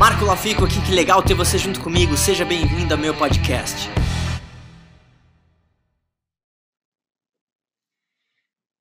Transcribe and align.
Marco 0.00 0.24
Lafico 0.24 0.64
aqui, 0.64 0.80
que 0.80 0.94
legal 0.94 1.22
ter 1.22 1.34
você 1.34 1.58
junto 1.58 1.78
comigo. 1.78 2.16
Seja 2.16 2.42
bem-vindo 2.42 2.94
ao 2.94 2.98
meu 2.98 3.14
podcast. 3.14 3.86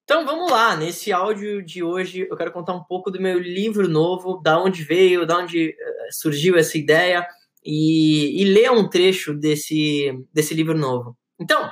Então 0.05 0.25
vamos 0.25 0.49
lá, 0.49 0.77
nesse 0.77 1.11
áudio 1.11 1.61
de 1.61 1.83
hoje 1.83 2.25
eu 2.29 2.37
quero 2.37 2.53
contar 2.53 2.71
um 2.71 2.81
pouco 2.85 3.11
do 3.11 3.21
meu 3.21 3.37
livro 3.37 3.85
novo, 3.89 4.41
da 4.41 4.63
onde 4.63 4.81
veio, 4.81 5.25
da 5.25 5.39
onde 5.39 5.71
uh, 5.71 5.73
surgiu 6.09 6.57
essa 6.57 6.77
ideia 6.77 7.27
e, 7.65 8.41
e 8.41 8.45
ler 8.45 8.71
um 8.71 8.87
trecho 8.87 9.33
desse, 9.33 10.17
desse 10.33 10.53
livro 10.53 10.77
novo. 10.77 11.17
Então, 11.37 11.69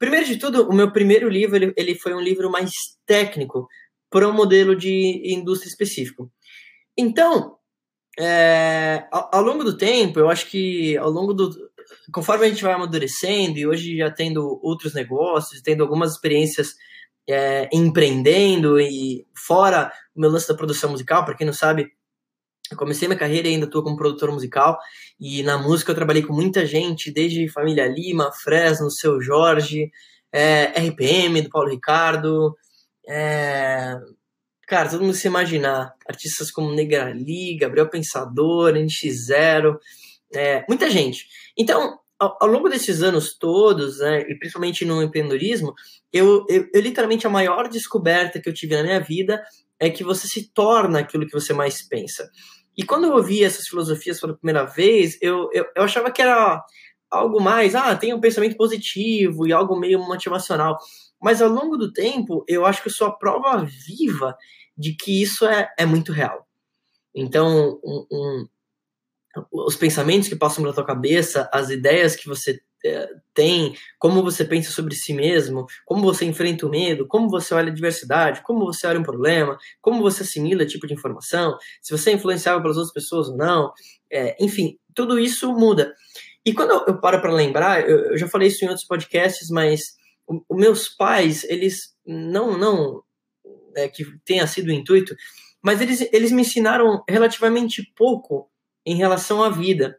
primeiro 0.00 0.26
de 0.26 0.36
tudo, 0.36 0.68
o 0.68 0.74
meu 0.74 0.90
primeiro 0.90 1.28
livro 1.28 1.54
ele, 1.54 1.72
ele 1.76 1.94
foi 1.94 2.12
um 2.12 2.20
livro 2.20 2.50
mais 2.50 2.72
técnico 3.06 3.68
para 4.10 4.28
um 4.28 4.32
modelo 4.32 4.74
de 4.74 5.32
indústria 5.32 5.68
específico. 5.68 6.28
Então, 6.98 7.56
é, 8.18 9.06
ao, 9.10 9.30
ao, 9.32 9.42
longo 9.42 9.64
do 9.64 9.76
tempo, 9.76 10.18
eu 10.18 10.28
acho 10.28 10.46
que 10.46 10.96
ao 10.98 11.10
longo 11.10 11.32
do. 11.32 11.50
Conforme 12.12 12.46
a 12.46 12.48
gente 12.48 12.62
vai 12.62 12.72
amadurecendo, 12.72 13.58
e 13.58 13.66
hoje 13.66 13.98
já 13.98 14.10
tendo 14.10 14.60
outros 14.62 14.94
negócios, 14.94 15.60
tendo 15.60 15.82
algumas 15.82 16.12
experiências 16.12 16.74
é, 17.28 17.68
empreendendo 17.72 18.80
e 18.80 19.26
fora 19.34 19.92
o 20.14 20.20
meu 20.20 20.30
lance 20.30 20.48
da 20.48 20.54
produção 20.54 20.90
musical, 20.90 21.24
para 21.24 21.34
quem 21.34 21.46
não 21.46 21.52
sabe, 21.52 21.90
eu 22.70 22.76
comecei 22.76 23.08
minha 23.08 23.18
carreira 23.18 23.48
e 23.48 23.52
ainda 23.52 23.66
estou 23.66 23.82
como 23.82 23.96
produtor 23.96 24.30
musical, 24.32 24.78
e 25.20 25.42
na 25.42 25.58
música 25.58 25.90
eu 25.90 25.96
trabalhei 25.96 26.22
com 26.22 26.32
muita 26.32 26.64
gente, 26.64 27.10
desde 27.10 27.48
Família 27.48 27.86
Lima, 27.86 28.32
Fresno, 28.32 28.90
Seu 28.90 29.20
Jorge, 29.20 29.90
é, 30.32 30.64
RPM, 30.88 31.42
do 31.42 31.50
Paulo 31.50 31.70
Ricardo, 31.70 32.56
é, 33.08 33.96
cara, 34.66 34.88
todo 34.88 35.02
mundo 35.02 35.14
se 35.14 35.26
imaginar, 35.26 35.94
artistas 36.06 36.50
como 36.50 36.72
Negra 36.72 37.12
Lee, 37.12 37.56
Gabriel 37.56 37.88
Pensador, 37.88 38.74
NX0, 38.74 39.76
é, 40.34 40.64
muita 40.68 40.90
gente. 40.90 41.26
Então, 41.56 41.98
ao, 42.18 42.36
ao, 42.40 42.48
longo 42.48 42.68
desses 42.68 43.02
anos 43.02 43.36
todos, 43.36 43.98
né, 43.98 44.22
e 44.28 44.38
principalmente 44.38 44.84
no 44.84 45.02
empreendedorismo, 45.02 45.74
eu, 46.12 46.44
eu, 46.48 46.66
eu, 46.72 46.80
literalmente 46.80 47.26
a 47.26 47.30
maior 47.30 47.68
descoberta 47.68 48.40
que 48.40 48.48
eu 48.48 48.54
tive 48.54 48.76
na 48.76 48.82
minha 48.82 49.00
vida 49.00 49.42
é 49.78 49.90
que 49.90 50.04
você 50.04 50.26
se 50.26 50.52
torna 50.52 51.00
aquilo 51.00 51.26
que 51.26 51.32
você 51.32 51.52
mais 51.52 51.86
pensa. 51.86 52.28
E 52.76 52.84
quando 52.84 53.04
eu 53.04 53.12
ouvi 53.12 53.44
essas 53.44 53.66
filosofias 53.66 54.20
pela 54.20 54.36
primeira 54.36 54.64
vez, 54.64 55.18
eu, 55.20 55.48
eu, 55.52 55.64
eu 55.76 55.82
achava 55.82 56.10
que 56.10 56.22
era 56.22 56.60
algo 57.10 57.40
mais, 57.40 57.74
ah, 57.74 57.94
tem 57.94 58.12
um 58.12 58.20
pensamento 58.20 58.56
positivo 58.56 59.46
e 59.46 59.52
algo 59.52 59.78
meio 59.78 60.00
motivacional. 60.00 60.78
Mas 61.24 61.40
ao 61.40 61.48
longo 61.48 61.78
do 61.78 61.90
tempo, 61.90 62.44
eu 62.46 62.66
acho 62.66 62.82
que 62.82 62.88
eu 62.88 62.92
sou 62.92 63.06
a 63.06 63.16
prova 63.16 63.64
viva 63.64 64.36
de 64.76 64.94
que 64.94 65.22
isso 65.22 65.46
é, 65.46 65.72
é 65.78 65.86
muito 65.86 66.12
real. 66.12 66.46
Então, 67.14 67.80
um, 67.82 68.06
um, 68.12 68.48
os 69.50 69.74
pensamentos 69.74 70.28
que 70.28 70.36
passam 70.36 70.62
pela 70.62 70.74
tua 70.74 70.84
cabeça, 70.84 71.48
as 71.50 71.70
ideias 71.70 72.14
que 72.14 72.28
você 72.28 72.60
é, 72.84 73.08
tem, 73.32 73.74
como 73.98 74.22
você 74.22 74.44
pensa 74.44 74.70
sobre 74.70 74.94
si 74.94 75.14
mesmo, 75.14 75.64
como 75.86 76.02
você 76.02 76.26
enfrenta 76.26 76.66
o 76.66 76.70
medo, 76.70 77.08
como 77.08 77.30
você 77.30 77.54
olha 77.54 77.72
a 77.72 77.74
diversidade, 77.74 78.42
como 78.42 78.66
você 78.66 78.86
olha 78.86 79.00
um 79.00 79.02
problema, 79.02 79.56
como 79.80 80.02
você 80.02 80.24
assimila 80.24 80.66
tipo 80.66 80.86
de 80.86 80.92
informação, 80.92 81.56
se 81.80 81.96
você 81.96 82.10
é 82.10 82.12
influenciável 82.12 82.60
pelas 82.60 82.76
outras 82.76 82.92
pessoas 82.92 83.28
ou 83.28 83.36
não, 83.38 83.72
é, 84.12 84.36
enfim, 84.44 84.78
tudo 84.94 85.18
isso 85.18 85.50
muda. 85.54 85.94
E 86.44 86.52
quando 86.52 86.72
eu 86.86 87.00
paro 87.00 87.22
para 87.22 87.32
lembrar, 87.32 87.88
eu, 87.88 88.10
eu, 88.10 88.18
já 88.18 88.28
falei 88.28 88.48
isso 88.48 88.62
em 88.62 88.68
outros 88.68 88.86
podcasts, 88.86 89.48
mas 89.48 89.94
os 90.26 90.56
meus 90.56 90.88
pais, 90.88 91.44
eles 91.44 91.94
não, 92.06 92.56
não 92.56 93.02
é, 93.76 93.88
que 93.88 94.04
tenha 94.24 94.46
sido 94.46 94.68
o 94.68 94.72
intuito, 94.72 95.14
mas 95.62 95.80
eles, 95.80 96.00
eles 96.12 96.32
me 96.32 96.42
ensinaram 96.42 97.02
relativamente 97.08 97.82
pouco 97.96 98.50
em 98.84 98.96
relação 98.96 99.42
à 99.42 99.50
vida. 99.50 99.98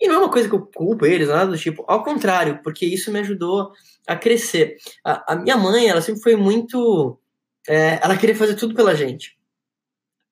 E 0.00 0.06
não 0.06 0.14
é 0.14 0.18
uma 0.18 0.30
coisa 0.30 0.48
que 0.48 0.54
eu 0.54 0.64
culpo 0.66 1.04
eles, 1.04 1.28
nada 1.28 1.50
do 1.50 1.58
tipo, 1.58 1.84
ao 1.88 2.04
contrário, 2.04 2.60
porque 2.62 2.86
isso 2.86 3.10
me 3.10 3.18
ajudou 3.18 3.72
a 4.06 4.16
crescer. 4.16 4.76
A, 5.04 5.32
a 5.32 5.36
minha 5.36 5.56
mãe, 5.56 5.88
ela 5.88 6.00
sempre 6.00 6.22
foi 6.22 6.36
muito. 6.36 7.18
É, 7.68 7.98
ela 8.02 8.16
queria 8.16 8.36
fazer 8.36 8.54
tudo 8.54 8.74
pela 8.74 8.94
gente. 8.94 9.36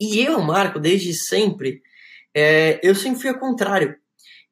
E 0.01 0.21
eu, 0.21 0.41
Marco, 0.41 0.79
desde 0.79 1.13
sempre, 1.15 1.83
é, 2.35 2.79
eu 2.83 2.95
sempre 2.95 3.21
fui 3.21 3.31
ao 3.31 3.39
contrário. 3.39 3.97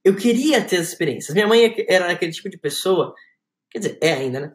Eu 0.03 0.17
queria 0.17 0.63
ter 0.63 0.77
as 0.77 0.89
experiências. 0.89 1.33
Minha 1.33 1.47
mãe 1.47 1.75
era 1.89 2.11
aquele 2.11 2.33
tipo 2.33 2.51
de 2.51 2.59
pessoa, 2.59 3.15
quer 3.75 3.81
dizer, 3.81 3.99
é 4.01 4.13
ainda, 4.13 4.41
né? 4.41 4.53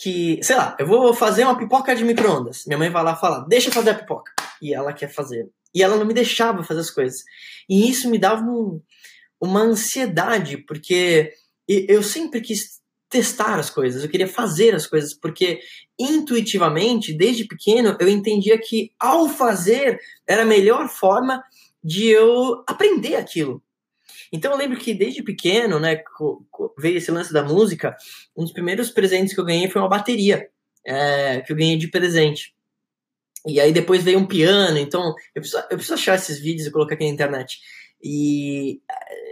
que, 0.00 0.40
sei 0.42 0.56
lá, 0.56 0.74
eu 0.80 0.86
vou 0.86 1.12
fazer 1.12 1.44
uma 1.44 1.58
pipoca 1.58 1.94
de 1.94 2.02
micro-ondas. 2.02 2.64
Minha 2.66 2.78
mãe 2.78 2.88
vai 2.88 3.04
lá 3.04 3.14
falar, 3.14 3.40
deixa 3.40 3.68
eu 3.68 3.72
fazer 3.72 3.90
a 3.90 3.94
pipoca. 3.94 4.32
E 4.62 4.72
ela 4.72 4.94
quer 4.94 5.12
fazer. 5.12 5.50
E 5.74 5.82
ela 5.82 5.96
não 5.96 6.06
me 6.06 6.14
deixava 6.14 6.64
fazer 6.64 6.80
as 6.80 6.90
coisas. 6.90 7.20
E 7.68 7.88
isso 7.90 8.08
me 8.08 8.18
dava 8.18 8.42
um, 8.42 8.80
uma 9.38 9.60
ansiedade, 9.60 10.56
porque 10.56 11.34
eu 11.68 12.02
sempre 12.02 12.40
quis 12.40 12.80
testar 13.10 13.58
as 13.58 13.68
coisas, 13.68 14.02
eu 14.02 14.08
queria 14.08 14.28
fazer 14.28 14.74
as 14.74 14.86
coisas, 14.86 15.12
porque 15.12 15.60
intuitivamente, 15.98 17.12
desde 17.12 17.44
pequeno, 17.44 17.96
eu 18.00 18.08
entendia 18.08 18.58
que 18.58 18.92
ao 18.98 19.28
fazer 19.28 19.98
era 20.26 20.42
a 20.42 20.46
melhor 20.46 20.88
forma 20.88 21.42
de 21.82 22.06
eu 22.06 22.62
aprender 22.66 23.16
aquilo. 23.16 23.62
Então 24.32 24.52
eu 24.52 24.58
lembro 24.58 24.78
que 24.78 24.94
desde 24.94 25.22
pequeno, 25.22 25.80
né, 25.80 26.02
veio 26.78 26.98
esse 26.98 27.10
lance 27.10 27.32
da 27.32 27.42
música, 27.42 27.96
um 28.36 28.42
dos 28.42 28.52
primeiros 28.52 28.90
presentes 28.90 29.34
que 29.34 29.40
eu 29.40 29.44
ganhei 29.44 29.68
foi 29.68 29.82
uma 29.82 29.88
bateria, 29.88 30.48
é, 30.86 31.40
que 31.40 31.52
eu 31.52 31.56
ganhei 31.56 31.76
de 31.76 31.88
presente. 31.88 32.54
E 33.46 33.58
aí 33.58 33.72
depois 33.72 34.04
veio 34.04 34.18
um 34.18 34.26
piano, 34.26 34.78
então 34.78 35.14
eu 35.34 35.40
preciso, 35.40 35.62
eu 35.70 35.76
preciso 35.76 35.94
achar 35.94 36.14
esses 36.14 36.38
vídeos 36.38 36.66
e 36.66 36.70
colocar 36.70 36.94
aqui 36.94 37.04
na 37.04 37.10
internet. 37.10 37.58
E 38.02 38.80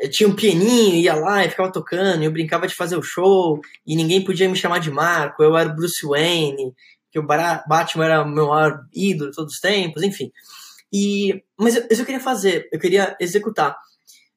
eh, 0.03 0.09
tinha 0.09 0.28
um 0.28 0.34
pianinho, 0.34 0.94
ia 0.94 1.15
lá 1.15 1.44
e 1.44 1.50
ficava 1.50 1.72
tocando, 1.72 2.22
e 2.22 2.26
eu 2.26 2.32
brincava 2.32 2.66
de 2.66 2.75
fazer 2.75 2.97
o 2.97 3.03
show, 3.03 3.60
e 3.86 3.97
ninguém 3.97 4.25
podia 4.25 4.48
me 4.48 4.56
chamar 4.56 4.78
de 4.78 4.91
Marco, 4.91 5.42
eu 5.42 5.56
era 5.56 5.69
Bruce 5.69 6.06
Wayne, 6.06 6.75
que 7.10 7.19
o 7.19 7.22
Batman 7.22 8.04
era 8.04 8.22
o 8.22 8.28
meu 8.28 8.48
maior 8.48 8.80
ídolo 8.94 9.30
de 9.30 9.36
todos 9.36 9.54
os 9.54 9.60
tempos, 9.60 10.03
enfim. 10.03 10.30
E, 10.92 11.42
mas 11.59 11.76
eu, 11.76 11.86
eu 11.88 12.04
queria 12.04 12.20
fazer, 12.20 12.69
eu 12.72 12.78
queria 12.78 13.16
executar. 13.20 13.76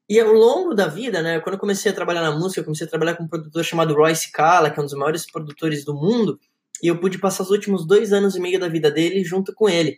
E 0.10 0.20
ao 0.20 0.32
longo 0.34 0.74
da 0.74 0.88
vida, 0.88 1.22
né, 1.22 1.40
quando 1.40 1.54
eu 1.54 1.60
comecei 1.60 1.92
a 1.92 1.96
trabalhar 1.96 2.22
na 2.22 2.38
música, 2.38 2.60
eu 2.60 2.66
comecei 2.66 2.86
a 2.86 2.90
trabalhar 2.90 3.16
com 3.16 3.24
um 3.24 3.28
produtor 3.28 3.64
chamado 3.64 3.94
Royce 3.94 4.28
Scala, 4.28 4.70
que 4.70 4.80
é 4.80 4.82
um 4.82 4.86
dos 4.86 4.98
maiores 4.98 5.30
produtores 5.30 5.86
do 5.86 5.94
mundo, 5.94 6.40
e 6.84 6.88
eu 6.88 7.00
pude 7.00 7.18
passar 7.18 7.44
os 7.44 7.52
últimos 7.52 7.86
dois 7.86 8.12
anos 8.12 8.36
e 8.36 8.40
meio 8.40 8.60
da 8.60 8.68
vida 8.68 8.92
dele 8.92 9.24
junto 9.24 9.54
com 9.54 9.70
ele. 9.70 9.98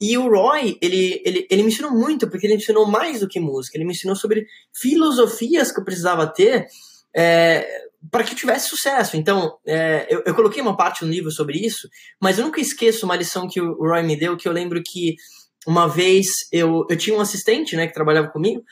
E 0.00 0.16
o 0.16 0.28
Roy, 0.28 0.78
ele, 0.80 1.20
ele, 1.24 1.46
ele 1.50 1.62
me 1.62 1.68
ensinou 1.68 1.90
muito, 1.90 2.28
porque 2.28 2.46
ele 2.46 2.54
me 2.54 2.62
ensinou 2.62 2.86
mais 2.86 3.20
do 3.20 3.28
que 3.28 3.40
música, 3.40 3.76
ele 3.76 3.84
me 3.84 3.92
ensinou 3.92 4.14
sobre 4.14 4.46
filosofias 4.72 5.72
que 5.72 5.80
eu 5.80 5.84
precisava 5.84 6.26
ter 6.26 6.68
é, 7.16 7.66
para 8.10 8.22
que 8.22 8.32
eu 8.32 8.36
tivesse 8.36 8.68
sucesso. 8.68 9.16
Então, 9.16 9.58
é, 9.66 10.06
eu, 10.08 10.22
eu 10.24 10.34
coloquei 10.34 10.62
uma 10.62 10.76
parte 10.76 11.04
no 11.04 11.10
livro 11.10 11.32
sobre 11.32 11.58
isso, 11.58 11.88
mas 12.20 12.38
eu 12.38 12.44
nunca 12.44 12.60
esqueço 12.60 13.04
uma 13.04 13.16
lição 13.16 13.48
que 13.48 13.60
o 13.60 13.74
Roy 13.74 14.02
me 14.02 14.16
deu, 14.16 14.36
que 14.36 14.46
eu 14.46 14.52
lembro 14.52 14.80
que 14.84 15.16
uma 15.66 15.88
vez 15.88 16.28
eu, 16.52 16.86
eu 16.88 16.96
tinha 16.96 17.16
um 17.16 17.20
assistente 17.20 17.74
né, 17.74 17.86
que 17.86 17.94
trabalhava 17.94 18.28
comigo, 18.28 18.62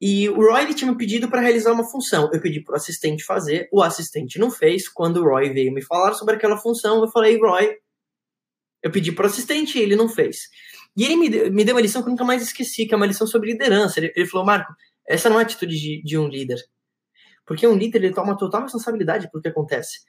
e 0.00 0.28
o 0.30 0.36
Roy 0.36 0.72
tinha 0.72 0.90
me 0.90 0.96
pedido 0.96 1.28
para 1.28 1.42
realizar 1.42 1.72
uma 1.72 1.84
função. 1.84 2.30
Eu 2.32 2.40
pedi 2.40 2.62
para 2.62 2.72
o 2.72 2.76
assistente 2.76 3.22
fazer, 3.22 3.68
o 3.70 3.82
assistente 3.82 4.38
não 4.38 4.50
fez. 4.50 4.88
Quando 4.88 5.18
o 5.18 5.24
Roy 5.24 5.52
veio 5.52 5.72
me 5.72 5.82
falar 5.82 6.14
sobre 6.14 6.36
aquela 6.36 6.56
função, 6.56 7.02
eu 7.02 7.08
falei, 7.08 7.38
Roy, 7.38 7.76
eu 8.82 8.90
pedi 8.90 9.12
para 9.12 9.24
o 9.24 9.26
assistente 9.26 9.78
e 9.78 9.82
ele 9.82 9.94
não 9.94 10.08
fez. 10.08 10.48
E 10.96 11.04
ele 11.04 11.16
me 11.16 11.28
deu, 11.28 11.52
me 11.52 11.64
deu 11.64 11.74
uma 11.74 11.82
lição 11.82 12.02
que 12.02 12.08
eu 12.08 12.12
nunca 12.12 12.24
mais 12.24 12.42
esqueci, 12.42 12.86
que 12.86 12.94
é 12.94 12.96
uma 12.96 13.04
lição 13.04 13.26
sobre 13.26 13.52
liderança. 13.52 14.00
Ele, 14.00 14.10
ele 14.16 14.26
falou, 14.26 14.46
Marco, 14.46 14.72
essa 15.06 15.28
não 15.28 15.36
é 15.38 15.42
a 15.42 15.44
atitude 15.44 15.78
de, 15.78 16.02
de 16.02 16.16
um 16.16 16.28
líder. 16.28 16.58
Porque 17.44 17.66
um 17.66 17.76
líder 17.76 18.04
ele 18.04 18.14
toma 18.14 18.38
total 18.38 18.62
responsabilidade 18.62 19.30
pelo 19.30 19.42
que 19.42 19.48
acontece. 19.48 20.00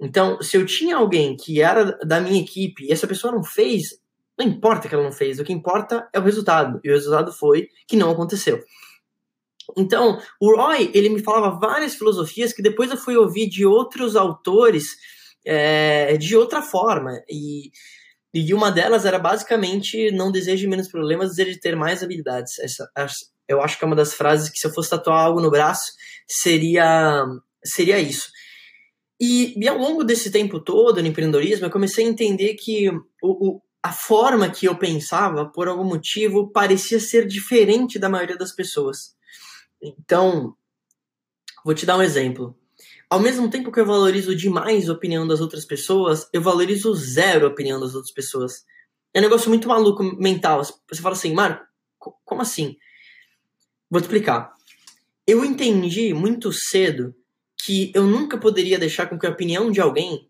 Então, 0.00 0.40
se 0.40 0.56
eu 0.56 0.64
tinha 0.64 0.96
alguém 0.96 1.36
que 1.36 1.60
era 1.60 1.98
da 2.04 2.20
minha 2.20 2.40
equipe 2.40 2.84
e 2.84 2.92
essa 2.92 3.08
pessoa 3.08 3.32
não 3.32 3.42
fez, 3.42 4.00
não 4.38 4.46
importa 4.46 4.88
que 4.88 4.94
ela 4.94 5.04
não 5.04 5.12
fez, 5.12 5.40
o 5.40 5.44
que 5.44 5.52
importa 5.52 6.08
é 6.12 6.18
o 6.18 6.22
resultado. 6.22 6.80
E 6.84 6.90
o 6.90 6.92
resultado 6.92 7.32
foi 7.32 7.68
que 7.88 7.96
não 7.96 8.10
aconteceu. 8.10 8.62
Então, 9.76 10.20
o 10.40 10.56
Roy, 10.56 10.90
ele 10.94 11.08
me 11.08 11.22
falava 11.22 11.58
várias 11.58 11.94
filosofias 11.94 12.52
que 12.52 12.62
depois 12.62 12.90
eu 12.90 12.96
fui 12.96 13.16
ouvir 13.16 13.48
de 13.48 13.64
outros 13.64 14.16
autores 14.16 14.86
é, 15.46 16.16
de 16.16 16.36
outra 16.36 16.62
forma. 16.62 17.12
E, 17.28 17.70
e 18.34 18.52
uma 18.54 18.70
delas 18.70 19.04
era 19.04 19.18
basicamente 19.18 20.10
não 20.10 20.30
deseje 20.32 20.66
menos 20.66 20.88
problemas, 20.88 21.30
deseje 21.30 21.60
ter 21.60 21.76
mais 21.76 22.02
habilidades. 22.02 22.58
Essa, 22.58 22.88
eu 23.48 23.60
acho 23.62 23.78
que 23.78 23.84
é 23.84 23.86
uma 23.86 23.96
das 23.96 24.14
frases 24.14 24.50
que 24.50 24.58
se 24.58 24.66
eu 24.66 24.72
fosse 24.72 24.90
tatuar 24.90 25.26
algo 25.26 25.40
no 25.40 25.50
braço, 25.50 25.92
seria, 26.28 27.24
seria 27.64 27.98
isso. 27.98 28.30
E, 29.20 29.54
e 29.56 29.68
ao 29.68 29.78
longo 29.78 30.02
desse 30.02 30.30
tempo 30.30 30.58
todo 30.58 31.00
no 31.00 31.08
empreendedorismo, 31.08 31.66
eu 31.66 31.70
comecei 31.70 32.04
a 32.04 32.08
entender 32.08 32.54
que 32.54 32.88
o, 32.90 33.00
o 33.22 33.60
a 33.82 33.92
forma 33.92 34.48
que 34.48 34.66
eu 34.66 34.76
pensava, 34.76 35.50
por 35.50 35.66
algum 35.66 35.84
motivo, 35.84 36.52
parecia 36.52 37.00
ser 37.00 37.26
diferente 37.26 37.98
da 37.98 38.08
maioria 38.08 38.36
das 38.36 38.54
pessoas. 38.54 39.16
Então, 39.82 40.54
vou 41.64 41.74
te 41.74 41.84
dar 41.84 41.98
um 41.98 42.02
exemplo. 42.02 42.56
Ao 43.10 43.20
mesmo 43.20 43.50
tempo 43.50 43.72
que 43.72 43.80
eu 43.80 43.84
valorizo 43.84 44.34
demais 44.34 44.88
a 44.88 44.92
opinião 44.92 45.26
das 45.26 45.40
outras 45.40 45.64
pessoas, 45.64 46.28
eu 46.32 46.40
valorizo 46.40 46.94
zero 46.94 47.46
a 47.46 47.50
opinião 47.50 47.80
das 47.80 47.94
outras 47.94 48.12
pessoas. 48.12 48.64
É 49.12 49.18
um 49.18 49.22
negócio 49.22 49.48
muito 49.48 49.68
maluco 49.68 50.02
mental. 50.02 50.62
Você 50.64 51.02
fala 51.02 51.14
assim, 51.14 51.34
Marco, 51.34 51.66
como 52.24 52.40
assim? 52.40 52.76
Vou 53.90 54.00
te 54.00 54.04
explicar. 54.04 54.54
Eu 55.26 55.44
entendi 55.44 56.14
muito 56.14 56.52
cedo 56.52 57.14
que 57.64 57.92
eu 57.94 58.06
nunca 58.06 58.38
poderia 58.38 58.78
deixar 58.78 59.06
com 59.06 59.18
que 59.18 59.26
a 59.26 59.30
opinião 59.30 59.70
de 59.70 59.80
alguém 59.80 60.28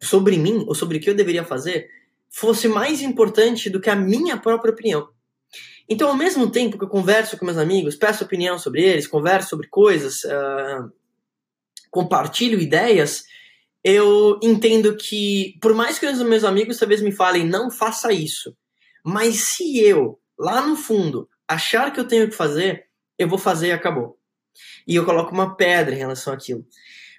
sobre 0.00 0.38
mim 0.38 0.64
ou 0.68 0.74
sobre 0.74 0.98
o 0.98 1.00
que 1.00 1.10
eu 1.10 1.14
deveria 1.14 1.44
fazer 1.44 1.90
fosse 2.30 2.68
mais 2.68 3.02
importante 3.02 3.68
do 3.68 3.80
que 3.80 3.90
a 3.90 3.96
minha 3.96 4.36
própria 4.36 4.72
opinião. 4.72 5.08
Então, 5.88 6.08
ao 6.08 6.16
mesmo 6.16 6.50
tempo 6.50 6.76
que 6.76 6.84
eu 6.84 6.88
converso 6.88 7.38
com 7.38 7.44
meus 7.44 7.58
amigos, 7.58 7.94
peço 7.94 8.24
opinião 8.24 8.58
sobre 8.58 8.82
eles, 8.82 9.06
converso 9.06 9.50
sobre 9.50 9.68
coisas, 9.68 10.24
uh, 10.24 10.92
compartilho 11.90 12.60
ideias, 12.60 13.24
eu 13.84 14.38
entendo 14.42 14.96
que, 14.96 15.56
por 15.60 15.72
mais 15.74 15.98
que 15.98 16.06
os 16.06 16.20
meus 16.22 16.42
amigos 16.42 16.78
talvez 16.78 17.00
me 17.00 17.12
falem, 17.12 17.46
não 17.46 17.70
faça 17.70 18.12
isso, 18.12 18.56
mas 19.04 19.54
se 19.54 19.78
eu, 19.78 20.18
lá 20.36 20.66
no 20.66 20.74
fundo, 20.74 21.28
achar 21.46 21.92
que 21.92 22.00
eu 22.00 22.08
tenho 22.08 22.28
que 22.28 22.34
fazer, 22.34 22.86
eu 23.16 23.28
vou 23.28 23.38
fazer 23.38 23.68
e 23.68 23.72
acabou. 23.72 24.18
E 24.86 24.96
eu 24.96 25.04
coloco 25.04 25.32
uma 25.32 25.54
pedra 25.54 25.94
em 25.94 25.98
relação 25.98 26.32
àquilo. 26.32 26.66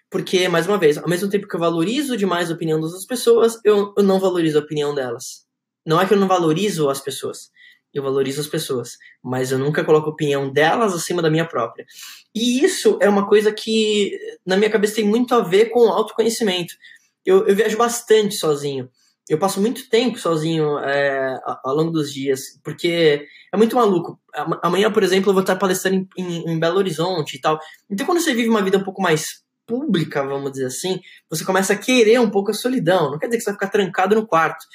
Porque, 0.09 0.47
mais 0.49 0.67
uma 0.67 0.77
vez, 0.77 0.97
ao 0.97 1.07
mesmo 1.07 1.29
tempo 1.29 1.47
que 1.47 1.55
eu 1.55 1.59
valorizo 1.59 2.17
demais 2.17 2.49
a 2.49 2.53
opinião 2.53 2.79
das 2.79 3.05
pessoas, 3.05 3.59
eu, 3.63 3.93
eu 3.97 4.03
não 4.03 4.19
valorizo 4.19 4.57
a 4.57 4.61
opinião 4.61 4.93
delas. 4.93 5.45
Não 5.85 5.99
é 6.01 6.05
que 6.05 6.13
eu 6.13 6.19
não 6.19 6.27
valorizo 6.27 6.89
as 6.89 6.99
pessoas, 6.99 7.49
eu 7.93 8.03
valorizo 8.03 8.41
as 8.41 8.47
pessoas, 8.47 8.91
mas 9.23 9.51
eu 9.51 9.57
nunca 9.57 9.83
coloco 9.83 10.09
a 10.09 10.13
opinião 10.13 10.51
delas 10.51 10.93
acima 10.93 11.21
da 11.21 11.29
minha 11.29 11.45
própria. 11.45 11.85
E 12.35 12.63
isso 12.63 12.97
é 13.01 13.09
uma 13.09 13.27
coisa 13.27 13.51
que, 13.51 14.11
na 14.45 14.57
minha 14.57 14.69
cabeça, 14.69 14.95
tem 14.95 15.05
muito 15.05 15.33
a 15.33 15.41
ver 15.41 15.69
com 15.69 15.89
autoconhecimento. 15.89 16.73
Eu, 17.25 17.47
eu 17.47 17.55
viajo 17.55 17.77
bastante 17.77 18.35
sozinho. 18.35 18.89
Eu 19.29 19.37
passo 19.37 19.59
muito 19.59 19.89
tempo 19.89 20.17
sozinho 20.17 20.79
é, 20.79 21.37
ao 21.63 21.75
longo 21.75 21.91
dos 21.91 22.13
dias, 22.13 22.59
porque 22.63 23.25
é 23.53 23.57
muito 23.57 23.75
maluco. 23.75 24.17
Amanhã, 24.63 24.91
por 24.91 25.03
exemplo, 25.03 25.29
eu 25.29 25.33
vou 25.33 25.41
estar 25.41 25.57
palestrando 25.57 25.97
em, 25.97 26.07
em, 26.17 26.51
em 26.51 26.59
Belo 26.59 26.77
Horizonte 26.77 27.35
e 27.35 27.41
tal. 27.41 27.59
Então, 27.89 28.05
quando 28.05 28.21
você 28.21 28.33
vive 28.33 28.47
uma 28.47 28.61
vida 28.61 28.77
um 28.77 28.83
pouco 28.83 29.01
mais 29.01 29.41
pública, 29.65 30.23
vamos 30.23 30.53
dizer 30.53 30.67
assim, 30.67 31.01
você 31.29 31.43
começa 31.43 31.73
a 31.73 31.77
querer 31.77 32.21
um 32.21 32.29
pouco 32.29 32.51
a 32.51 32.53
solidão. 32.53 33.11
Não 33.11 33.19
quer 33.19 33.25
dizer 33.25 33.39
que 33.39 33.43
você 33.43 33.49
vai 33.49 33.55
ficar 33.55 33.69
trancado 33.69 34.15
no 34.15 34.25
quarto 34.25 34.65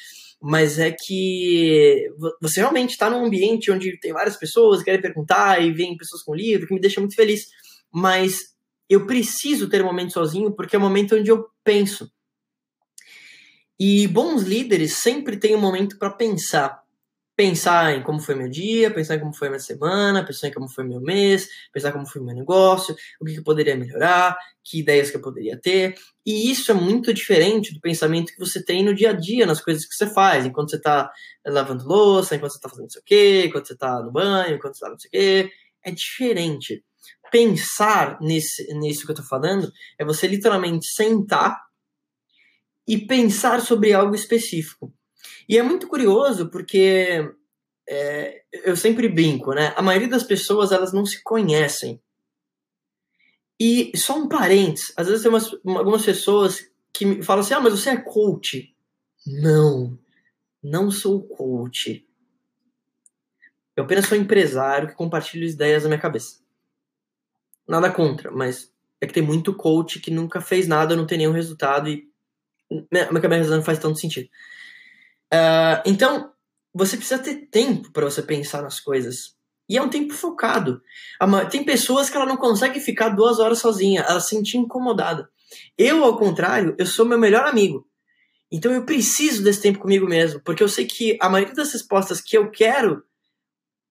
mas 0.42 0.80
é 0.80 0.90
que 0.90 2.08
você 2.40 2.58
realmente 2.58 2.90
está 2.90 3.08
num 3.08 3.24
ambiente 3.24 3.70
onde 3.70 3.96
tem 4.00 4.12
várias 4.12 4.36
pessoas 4.36 4.80
que 4.80 4.86
querem 4.86 5.00
perguntar 5.00 5.62
e 5.62 5.70
vem 5.70 5.96
pessoas 5.96 6.22
com 6.24 6.34
livro, 6.34 6.66
que 6.66 6.74
me 6.74 6.80
deixa 6.80 7.00
muito 7.00 7.14
feliz. 7.14 7.46
Mas 7.92 8.38
eu 8.88 9.06
preciso 9.06 9.68
ter 9.68 9.82
um 9.82 9.86
momento 9.86 10.12
sozinho 10.12 10.52
porque 10.52 10.74
é 10.74 10.78
o 10.78 10.82
momento 10.82 11.14
onde 11.14 11.30
eu 11.30 11.46
penso. 11.62 12.10
E 13.78 14.08
bons 14.08 14.42
líderes 14.42 14.94
sempre 14.94 15.36
têm 15.36 15.54
um 15.54 15.60
momento 15.60 15.96
para 15.96 16.10
pensar 16.10 16.81
pensar 17.34 17.94
em 17.94 18.02
como 18.02 18.20
foi 18.20 18.34
meu 18.34 18.48
dia, 18.48 18.90
pensar 18.90 19.16
em 19.16 19.20
como 19.20 19.34
foi 19.34 19.48
minha 19.48 19.58
semana, 19.58 20.24
pensar 20.24 20.48
em 20.48 20.52
como 20.52 20.68
foi 20.68 20.84
meu 20.84 21.00
mês, 21.00 21.48
pensar 21.72 21.92
como 21.92 22.06
foi 22.06 22.22
meu 22.22 22.34
negócio, 22.34 22.94
o 23.20 23.24
que, 23.24 23.36
eu 23.36 23.42
poderia 23.42 23.76
melhorar, 23.76 24.36
que 24.62 24.80
ideias 24.80 25.10
que 25.10 25.16
eu 25.16 25.20
poderia 25.20 25.58
ter. 25.58 25.94
E 26.26 26.50
isso 26.50 26.70
é 26.70 26.74
muito 26.74 27.12
diferente 27.12 27.72
do 27.72 27.80
pensamento 27.80 28.32
que 28.32 28.38
você 28.38 28.62
tem 28.62 28.84
no 28.84 28.94
dia 28.94 29.10
a 29.10 29.12
dia, 29.12 29.46
nas 29.46 29.60
coisas 29.60 29.86
que 29.86 29.94
você 29.94 30.06
faz, 30.12 30.44
enquanto 30.44 30.70
você 30.70 30.76
está 30.76 31.10
lavando 31.46 31.86
louça, 31.86 32.36
enquanto 32.36 32.52
você 32.52 32.58
está 32.58 32.68
fazendo 32.68 32.84
não 32.84 32.90
sei 32.90 33.00
o 33.00 33.04
quê, 33.04 33.44
enquanto 33.46 33.66
você 33.66 33.72
está 33.74 34.02
no 34.02 34.12
banho, 34.12 34.56
enquanto 34.56 34.74
você 34.74 34.84
está 34.84 34.90
não 34.90 34.98
sei 34.98 35.08
o 35.08 35.12
quê. 35.12 35.50
É 35.84 35.90
diferente. 35.90 36.84
Pensar 37.30 38.18
nesse, 38.20 38.72
nisso 38.74 39.04
que 39.04 39.10
eu 39.10 39.14
estou 39.14 39.26
falando 39.26 39.72
é 39.98 40.04
você 40.04 40.26
literalmente 40.26 40.86
sentar 40.86 41.58
e 42.86 42.98
pensar 42.98 43.60
sobre 43.62 43.92
algo 43.92 44.14
específico. 44.14 44.92
E 45.48 45.58
é 45.58 45.62
muito 45.62 45.86
curioso 45.88 46.48
porque 46.48 47.34
é, 47.88 48.42
eu 48.52 48.76
sempre 48.76 49.08
brinco, 49.08 49.52
né? 49.52 49.72
A 49.76 49.82
maioria 49.82 50.08
das 50.08 50.22
pessoas 50.22 50.72
elas 50.72 50.92
não 50.92 51.04
se 51.04 51.22
conhecem. 51.22 52.00
E 53.60 53.96
só 53.96 54.18
um 54.18 54.28
parênteses, 54.28 54.92
às 54.96 55.06
vezes 55.06 55.22
tem 55.22 55.30
umas, 55.30 55.52
algumas 55.64 56.04
pessoas 56.04 56.68
que 56.92 57.04
me 57.04 57.22
falam 57.22 57.42
assim: 57.42 57.54
ah, 57.54 57.60
mas 57.60 57.72
você 57.72 57.90
é 57.90 57.96
coach. 57.96 58.74
Não, 59.26 59.98
não 60.62 60.90
sou 60.90 61.22
coach. 61.22 62.06
Eu 63.76 63.84
apenas 63.84 64.06
sou 64.06 64.18
empresário 64.18 64.88
que 64.88 64.94
compartilha 64.94 65.46
ideias 65.46 65.84
na 65.84 65.90
minha 65.90 66.00
cabeça. 66.00 66.42
Nada 67.66 67.90
contra, 67.90 68.30
mas 68.30 68.72
é 69.00 69.06
que 69.06 69.14
tem 69.14 69.22
muito 69.22 69.54
coach 69.54 70.00
que 70.00 70.10
nunca 70.10 70.40
fez 70.40 70.66
nada, 70.66 70.96
não 70.96 71.06
tem 71.06 71.18
nenhum 71.18 71.32
resultado 71.32 71.88
e 71.88 72.10
minha 72.90 73.20
cabeça 73.20 73.54
não 73.54 73.62
faz 73.62 73.78
tanto 73.78 73.98
sentido. 73.98 74.28
Uh, 75.32 75.80
então, 75.86 76.30
você 76.74 76.96
precisa 76.96 77.22
ter 77.22 77.46
tempo 77.50 77.90
para 77.92 78.04
você 78.04 78.22
pensar 78.22 78.62
nas 78.62 78.80
coisas. 78.80 79.34
E 79.68 79.78
é 79.78 79.82
um 79.82 79.88
tempo 79.88 80.12
focado. 80.12 80.82
Tem 81.50 81.64
pessoas 81.64 82.10
que 82.10 82.16
ela 82.16 82.26
não 82.26 82.36
consegue 82.36 82.80
ficar 82.80 83.10
duas 83.10 83.38
horas 83.38 83.58
sozinha, 83.58 84.02
ela 84.02 84.20
se 84.20 84.30
sente 84.30 84.58
incomodada. 84.58 85.30
Eu, 85.78 86.04
ao 86.04 86.18
contrário, 86.18 86.74
eu 86.78 86.86
sou 86.86 87.06
meu 87.06 87.18
melhor 87.18 87.46
amigo. 87.46 87.86
Então 88.50 88.70
eu 88.70 88.84
preciso 88.84 89.42
desse 89.42 89.62
tempo 89.62 89.78
comigo 89.78 90.06
mesmo, 90.06 90.40
porque 90.40 90.62
eu 90.62 90.68
sei 90.68 90.84
que 90.84 91.16
a 91.22 91.28
maioria 91.28 91.54
das 91.54 91.72
respostas 91.72 92.20
que 92.20 92.36
eu 92.36 92.50
quero 92.50 93.02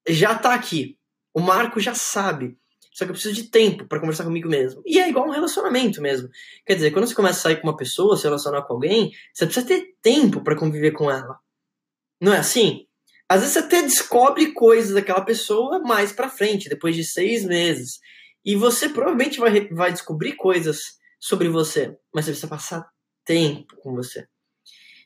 já 0.08 0.38
tá 0.38 0.54
aqui. 0.54 1.00
O 1.34 1.40
Marco 1.40 1.80
já 1.80 1.96
sabe. 1.96 2.60
Só 2.92 3.06
que 3.06 3.12
eu 3.12 3.14
preciso 3.14 3.36
de 3.36 3.50
tempo 3.50 3.88
para 3.88 4.00
conversar 4.00 4.26
comigo 4.26 4.50
mesmo. 4.50 4.82
E 4.86 5.00
é 5.00 5.10
igual 5.10 5.28
um 5.28 5.32
relacionamento 5.32 6.02
mesmo. 6.02 6.30
Quer 6.66 6.76
dizer, 6.76 6.92
quando 6.92 7.08
você 7.08 7.16
começa 7.16 7.40
a 7.40 7.42
sair 7.44 7.62
com 7.62 7.68
uma 7.68 7.78
pessoa, 7.78 8.18
se 8.18 8.24
relacionar 8.24 8.64
com 8.64 8.74
alguém, 8.74 9.12
você 9.34 9.46
precisa 9.46 9.66
ter 9.66 9.96
tempo 10.02 10.44
para 10.44 10.58
conviver 10.58 10.92
com 10.92 11.10
ela. 11.10 11.40
Não 12.20 12.34
é 12.34 12.40
assim? 12.40 12.86
Às 13.30 13.42
vezes 13.42 13.54
você 13.54 13.60
até 13.60 13.82
descobre 13.82 14.52
coisas 14.52 14.94
daquela 14.94 15.22
pessoa 15.22 15.80
mais 15.80 16.12
pra 16.12 16.30
frente, 16.30 16.70
depois 16.70 16.96
de 16.96 17.04
seis 17.06 17.46
meses. 17.46 18.00
E 18.44 18.56
você 18.56 18.90
provavelmente 18.90 19.40
vai, 19.40 19.70
vai 19.70 19.94
descobrir 19.94 20.36
coisas 20.36 20.80
sobre 21.20 21.48
você, 21.48 21.96
mas 22.14 22.26
você 22.26 22.32
precisa 22.32 22.48
passar 22.48 22.90
tempo 23.24 23.76
com 23.78 23.96
você 23.96 24.28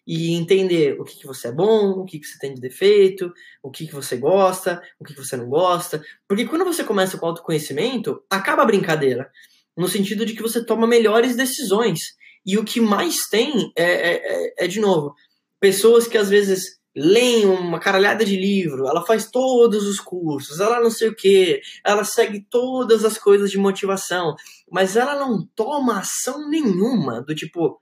e 0.05 0.33
entender 0.33 0.99
o 0.99 1.03
que, 1.03 1.17
que 1.17 1.25
você 1.25 1.47
é 1.47 1.51
bom, 1.51 1.91
o 1.91 2.05
que, 2.05 2.19
que 2.19 2.27
você 2.27 2.37
tem 2.37 2.53
de 2.53 2.61
defeito, 2.61 3.33
o 3.63 3.71
que, 3.71 3.87
que 3.87 3.93
você 3.93 4.17
gosta, 4.17 4.81
o 4.99 5.03
que, 5.03 5.13
que 5.13 5.23
você 5.23 5.35
não 5.35 5.49
gosta. 5.49 6.03
Porque 6.27 6.45
quando 6.45 6.65
você 6.65 6.83
começa 6.83 7.17
com 7.17 7.25
autoconhecimento, 7.25 8.23
acaba 8.29 8.61
a 8.61 8.65
brincadeira. 8.65 9.29
No 9.75 9.87
sentido 9.87 10.25
de 10.25 10.33
que 10.33 10.41
você 10.41 10.63
toma 10.63 10.87
melhores 10.87 11.35
decisões. 11.35 11.99
E 12.45 12.57
o 12.57 12.63
que 12.63 12.79
mais 12.79 13.27
tem 13.29 13.71
é, 13.75 13.83
é, 13.83 14.21
é, 14.23 14.65
é 14.65 14.67
de 14.67 14.79
novo, 14.79 15.15
pessoas 15.59 16.07
que 16.07 16.17
às 16.17 16.29
vezes 16.29 16.79
leem 16.95 17.45
uma 17.45 17.79
caralhada 17.79 18.23
de 18.23 18.37
livro, 18.37 18.87
ela 18.87 19.05
faz 19.05 19.29
todos 19.29 19.85
os 19.85 19.99
cursos, 19.99 20.61
ela 20.61 20.79
não 20.79 20.89
sei 20.89 21.09
o 21.09 21.15
que, 21.15 21.59
ela 21.83 22.05
segue 22.05 22.45
todas 22.49 23.03
as 23.03 23.17
coisas 23.17 23.51
de 23.51 23.57
motivação, 23.57 24.33
mas 24.71 24.95
ela 24.95 25.15
não 25.15 25.45
toma 25.55 25.99
ação 25.99 26.49
nenhuma, 26.49 27.21
do 27.21 27.35
tipo, 27.35 27.81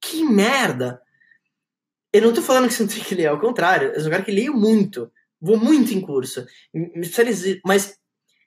que 0.00 0.24
merda, 0.24 1.02
eu 2.14 2.22
não 2.22 2.32
tô 2.32 2.40
falando 2.40 2.68
que 2.68 2.74
você 2.74 2.84
não 2.84 2.90
tem 2.90 3.02
que 3.02 3.14
ler, 3.16 3.26
ao 3.26 3.40
contrário, 3.40 3.92
sou 3.98 4.06
um 4.06 4.10
cara 4.10 4.22
que 4.22 4.30
leio 4.30 4.54
muito, 4.54 5.10
vou 5.40 5.56
muito 5.56 5.92
em 5.92 6.00
curso, 6.00 6.46
mas 7.66 7.98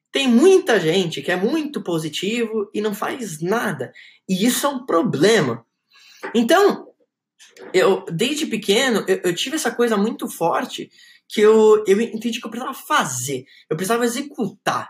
tem 0.10 0.26
muita 0.26 0.80
gente 0.80 1.22
que 1.22 1.30
é 1.30 1.36
muito 1.36 1.84
positivo 1.84 2.72
e 2.74 2.80
não 2.80 2.96
faz 2.96 3.42
nada. 3.42 3.92
E 4.28 4.46
isso 4.46 4.66
é 4.66 4.70
um 4.70 4.86
problema. 4.86 5.66
Então, 6.34 6.88
eu 7.74 8.06
desde 8.06 8.46
pequeno, 8.46 9.04
eu, 9.06 9.20
eu 9.26 9.36
tive 9.36 9.58
essa 9.58 9.70
coisa 9.70 9.98
muito 9.98 10.30
forte 10.30 10.90
que 11.28 11.42
eu, 11.42 11.84
eu 11.86 12.00
entendi 12.00 12.40
que 12.40 12.48
eu 12.48 12.50
precisava 12.50 12.74
fazer, 12.74 13.46
eu 13.70 13.76
precisava 13.76 14.06
executar. 14.06 14.90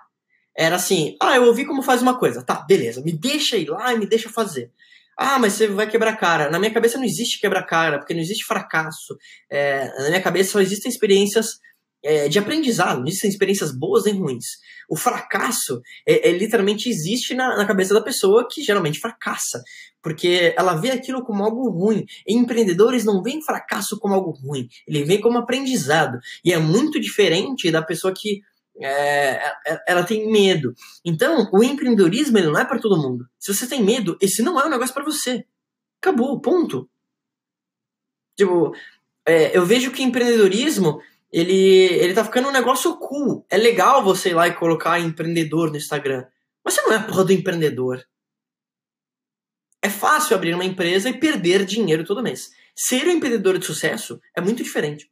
Era 0.55 0.75
assim, 0.75 1.17
ah, 1.19 1.35
eu 1.35 1.45
ouvi 1.45 1.65
como 1.65 1.81
faz 1.81 2.03
uma 2.03 2.19
coisa, 2.19 2.43
tá, 2.43 2.61
beleza, 2.61 3.01
me 3.01 3.11
deixa 3.11 3.57
ir 3.57 3.69
lá 3.69 3.91
e 3.91 3.97
me 3.97 4.05
deixa 4.05 4.29
fazer. 4.29 4.71
Ah, 5.17 5.39
mas 5.39 5.53
você 5.53 5.67
vai 5.67 5.89
quebrar 5.89 6.15
cara. 6.15 6.49
Na 6.51 6.59
minha 6.59 6.71
cabeça 6.71 6.97
não 6.97 7.03
existe 7.03 7.39
quebrar 7.39 7.63
cara, 7.63 7.97
porque 7.97 8.13
não 8.13 8.21
existe 8.21 8.45
fracasso. 8.45 9.17
É, 9.49 9.87
na 10.03 10.09
minha 10.09 10.21
cabeça 10.21 10.51
só 10.51 10.61
existem 10.61 10.91
experiências 10.91 11.57
é, 12.03 12.29
de 12.29 12.37
aprendizado, 12.37 13.05
existem 13.07 13.29
experiências 13.29 13.71
boas 13.71 14.05
nem 14.05 14.13
ruins. 14.13 14.45
O 14.87 14.95
fracasso 14.95 15.81
é, 16.07 16.29
é, 16.29 16.31
literalmente 16.31 16.87
existe 16.87 17.33
na, 17.33 17.57
na, 17.57 17.65
cabeça 17.65 17.93
da 17.93 18.01
pessoa 18.01 18.47
que 18.49 18.61
geralmente 18.61 18.99
fracassa, 18.99 19.61
porque 20.01 20.53
ela 20.55 20.75
vê 20.75 20.91
aquilo 20.91 21.23
como 21.23 21.43
algo 21.43 21.69
ruim. 21.69 22.05
E 22.27 22.35
empreendedores 22.35 23.03
não 23.03 23.23
veem 23.23 23.43
fracasso 23.43 23.99
como 23.99 24.13
algo 24.13 24.31
ruim, 24.31 24.67
ele 24.87 25.03
vê 25.03 25.17
como 25.17 25.39
aprendizado. 25.39 26.19
E 26.45 26.53
é 26.53 26.59
muito 26.59 26.99
diferente 26.99 27.71
da 27.71 27.81
pessoa 27.81 28.13
que 28.15 28.41
é, 28.79 29.53
é, 29.65 29.83
ela 29.87 30.03
tem 30.03 30.31
medo. 30.31 30.73
Então, 31.03 31.49
o 31.51 31.63
empreendedorismo 31.63 32.37
ele 32.37 32.47
não 32.47 32.59
é 32.59 32.65
para 32.65 32.79
todo 32.79 33.01
mundo. 33.01 33.27
Se 33.39 33.53
você 33.53 33.67
tem 33.67 33.83
medo, 33.83 34.17
esse 34.21 34.41
não 34.41 34.59
é 34.59 34.65
um 34.65 34.69
negócio 34.69 34.93
para 34.93 35.03
você. 35.03 35.45
Acabou, 36.01 36.39
ponto. 36.39 36.89
Tipo, 38.37 38.73
é, 39.25 39.57
eu 39.57 39.65
vejo 39.65 39.91
que 39.91 40.03
empreendedorismo 40.03 41.01
ele, 41.31 41.53
ele 41.53 42.13
tá 42.13 42.23
ficando 42.23 42.47
um 42.47 42.51
negócio 42.51 42.95
cool. 42.97 43.45
É 43.49 43.57
legal 43.57 44.03
você 44.03 44.29
ir 44.29 44.33
lá 44.33 44.47
e 44.47 44.55
colocar 44.55 44.99
empreendedor 44.99 45.71
no 45.71 45.77
Instagram. 45.77 46.25
Mas 46.63 46.75
você 46.75 46.81
não 46.81 46.93
é 46.93 46.97
a 46.97 47.03
porra 47.03 47.25
do 47.25 47.33
empreendedor. 47.33 48.05
É 49.81 49.89
fácil 49.89 50.35
abrir 50.35 50.53
uma 50.53 50.65
empresa 50.65 51.09
e 51.09 51.19
perder 51.19 51.65
dinheiro 51.65 52.05
todo 52.05 52.23
mês. 52.23 52.51
Ser 52.75 53.07
um 53.07 53.11
empreendedor 53.11 53.57
de 53.57 53.65
sucesso 53.65 54.19
é 54.35 54.41
muito 54.41 54.63
diferente. 54.63 55.11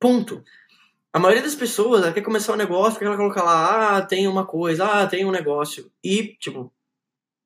Ponto. 0.00 0.44
A 1.12 1.18
maioria 1.18 1.42
das 1.42 1.54
pessoas 1.54 2.02
ela 2.02 2.12
quer 2.12 2.22
começar 2.22 2.52
um 2.52 2.56
negócio, 2.56 2.98
quer 2.98 3.06
ela 3.06 3.16
colocar 3.16 3.42
lá, 3.42 3.96
ah, 3.96 4.02
tem 4.02 4.28
uma 4.28 4.46
coisa, 4.46 4.84
ah, 4.84 5.06
tem 5.06 5.24
um 5.24 5.30
negócio. 5.30 5.90
E, 6.04 6.36
tipo, 6.38 6.72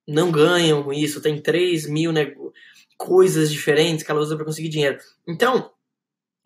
não 0.07 0.33
ganham 0.33 0.83
com 0.83 0.93
isso, 0.93 1.21
tem 1.21 1.41
3 1.41 1.87
mil 1.87 2.13
coisas 2.97 3.51
diferentes 3.51 4.05
que 4.05 4.11
ela 4.11 4.21
usa 4.21 4.37
para 4.37 4.45
conseguir 4.45 4.69
dinheiro. 4.69 4.99
Então, 5.27 5.73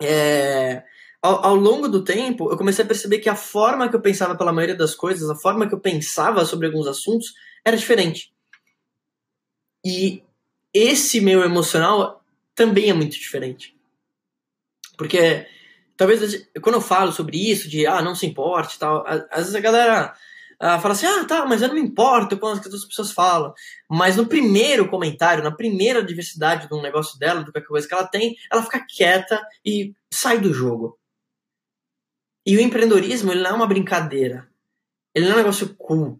é, 0.01 0.83
ao, 1.21 1.45
ao, 1.45 1.55
longo 1.55 1.87
do 1.87 2.03
tempo, 2.03 2.51
eu 2.51 2.57
comecei 2.57 2.85
a 2.85 2.87
perceber 2.87 3.19
que 3.19 3.29
a 3.29 3.35
forma 3.35 3.89
que 3.89 3.95
eu 3.95 4.01
pensava 4.01 4.35
pela 4.35 4.53
maioria 4.53 4.75
das 4.75 4.95
coisas, 4.95 5.29
a 5.29 5.35
forma 5.35 5.67
que 5.67 5.73
eu 5.73 5.79
pensava 5.79 6.45
sobre 6.45 6.67
alguns 6.67 6.87
assuntos, 6.87 7.33
era 7.65 7.77
diferente. 7.77 8.31
E 9.83 10.23
esse 10.73 11.19
meu 11.19 11.43
emocional 11.43 12.23
também 12.53 12.89
é 12.89 12.93
muito 12.93 13.13
diferente. 13.13 13.75
Porque 14.97 15.45
talvez 15.97 16.47
quando 16.61 16.75
eu 16.75 16.81
falo 16.81 17.11
sobre 17.11 17.37
isso, 17.37 17.67
de 17.67 17.85
ah, 17.85 18.01
não 18.01 18.15
se 18.15 18.25
importe 18.25 18.79
tal, 18.79 19.03
às 19.07 19.39
vezes 19.39 19.55
a 19.55 19.59
galera 19.59 20.13
ah, 20.59 20.79
fala 20.79 20.93
assim, 20.93 21.05
ah, 21.05 21.25
tá, 21.25 21.45
mas 21.45 21.61
eu 21.61 21.67
não 21.67 21.75
me 21.75 21.81
importo 21.81 22.37
com 22.37 22.47
as 22.47 22.59
que 22.59 22.67
as 22.67 22.85
pessoas 22.85 23.11
falam. 23.11 23.53
Mas 23.89 24.15
no 24.15 24.25
primeiro 24.25 24.89
comentário, 24.89 25.43
na 25.43 25.51
primeira 25.51 26.03
diversidade 26.03 26.67
do 26.67 26.81
negócio 26.81 27.17
dela, 27.19 27.43
do 27.43 27.51
qualquer 27.51 27.67
coisa 27.67 27.87
que 27.87 27.93
ela 27.93 28.07
tem, 28.07 28.35
ela 28.51 28.63
fica 28.63 28.85
quieta 28.87 29.45
e 29.63 29.93
sai 30.11 30.39
do 30.39 30.53
jogo. 30.53 30.97
E 32.45 32.57
o 32.57 32.61
empreendedorismo, 32.61 33.31
ele 33.31 33.43
não 33.43 33.51
é 33.51 33.53
uma 33.53 33.67
brincadeira. 33.67 34.49
Ele 35.13 35.25
não 35.25 35.33
é 35.33 35.35
um 35.35 35.39
negócio 35.39 35.75
cool. 35.75 36.19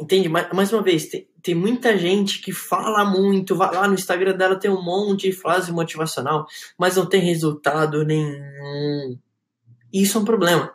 Entende? 0.00 0.28
Mais 0.28 0.72
uma 0.72 0.82
vez, 0.82 1.06
tem, 1.06 1.28
tem 1.42 1.54
muita 1.54 1.96
gente 1.96 2.40
que 2.40 2.52
fala 2.52 3.04
muito, 3.04 3.54
vai 3.54 3.74
lá 3.74 3.86
no 3.86 3.94
Instagram 3.94 4.36
dela 4.36 4.58
tem 4.58 4.70
um 4.70 4.82
monte 4.82 5.30
de 5.30 5.36
frase 5.36 5.70
motivacional, 5.70 6.46
mas 6.78 6.96
não 6.96 7.06
tem 7.06 7.20
resultado 7.20 8.04
nenhum. 8.04 9.18
Isso 9.92 10.18
é 10.18 10.20
um 10.20 10.24
problema. 10.24 10.72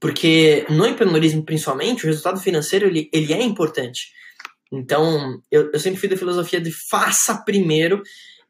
Porque 0.00 0.64
no 0.70 0.86
empreendedorismo, 0.86 1.44
principalmente, 1.44 2.04
o 2.04 2.06
resultado 2.06 2.40
financeiro 2.40 2.86
ele, 2.86 3.08
ele 3.12 3.32
é 3.32 3.42
importante. 3.42 4.12
Então, 4.70 5.40
eu, 5.50 5.70
eu 5.72 5.80
sempre 5.80 5.98
fui 5.98 6.08
da 6.08 6.16
filosofia 6.16 6.60
de 6.60 6.70
faça 6.70 7.42
primeiro 7.44 8.02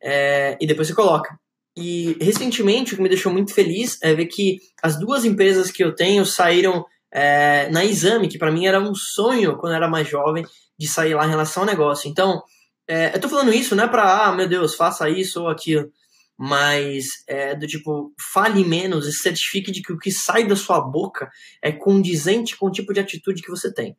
é, 0.02 0.58
e 0.60 0.66
depois 0.66 0.88
você 0.88 0.94
coloca. 0.94 1.38
E 1.76 2.16
recentemente, 2.20 2.92
o 2.92 2.96
que 2.96 3.02
me 3.02 3.08
deixou 3.08 3.32
muito 3.32 3.54
feliz 3.54 3.98
é 4.02 4.12
ver 4.12 4.26
que 4.26 4.58
as 4.82 4.98
duas 4.98 5.24
empresas 5.24 5.70
que 5.70 5.82
eu 5.82 5.94
tenho 5.94 6.26
saíram 6.26 6.84
é, 7.12 7.68
na 7.70 7.84
Exame, 7.84 8.28
que 8.28 8.38
para 8.38 8.52
mim 8.52 8.66
era 8.66 8.80
um 8.80 8.94
sonho 8.94 9.56
quando 9.56 9.72
eu 9.72 9.76
era 9.76 9.88
mais 9.88 10.08
jovem, 10.08 10.44
de 10.78 10.86
sair 10.86 11.14
lá 11.14 11.26
em 11.26 11.30
relação 11.30 11.62
ao 11.62 11.68
negócio. 11.68 12.08
Então, 12.08 12.42
é, 12.86 13.14
eu 13.14 13.20
tô 13.20 13.28
falando 13.28 13.52
isso 13.52 13.74
não 13.74 13.84
é 13.84 13.88
pra, 13.88 14.26
ah, 14.26 14.34
meu 14.34 14.48
Deus, 14.48 14.74
faça 14.74 15.08
isso 15.10 15.42
ou 15.42 15.48
aquilo 15.48 15.90
mas 16.38 17.24
é 17.26 17.56
do 17.56 17.66
tipo, 17.66 18.14
fale 18.32 18.64
menos 18.64 19.08
e 19.08 19.12
certifique 19.12 19.72
de 19.72 19.82
que 19.82 19.92
o 19.92 19.98
que 19.98 20.12
sai 20.12 20.46
da 20.46 20.54
sua 20.54 20.80
boca 20.80 21.28
é 21.60 21.72
condizente 21.72 22.56
com 22.56 22.66
o 22.66 22.70
tipo 22.70 22.94
de 22.94 23.00
atitude 23.00 23.42
que 23.42 23.50
você 23.50 23.74
tem. 23.74 23.96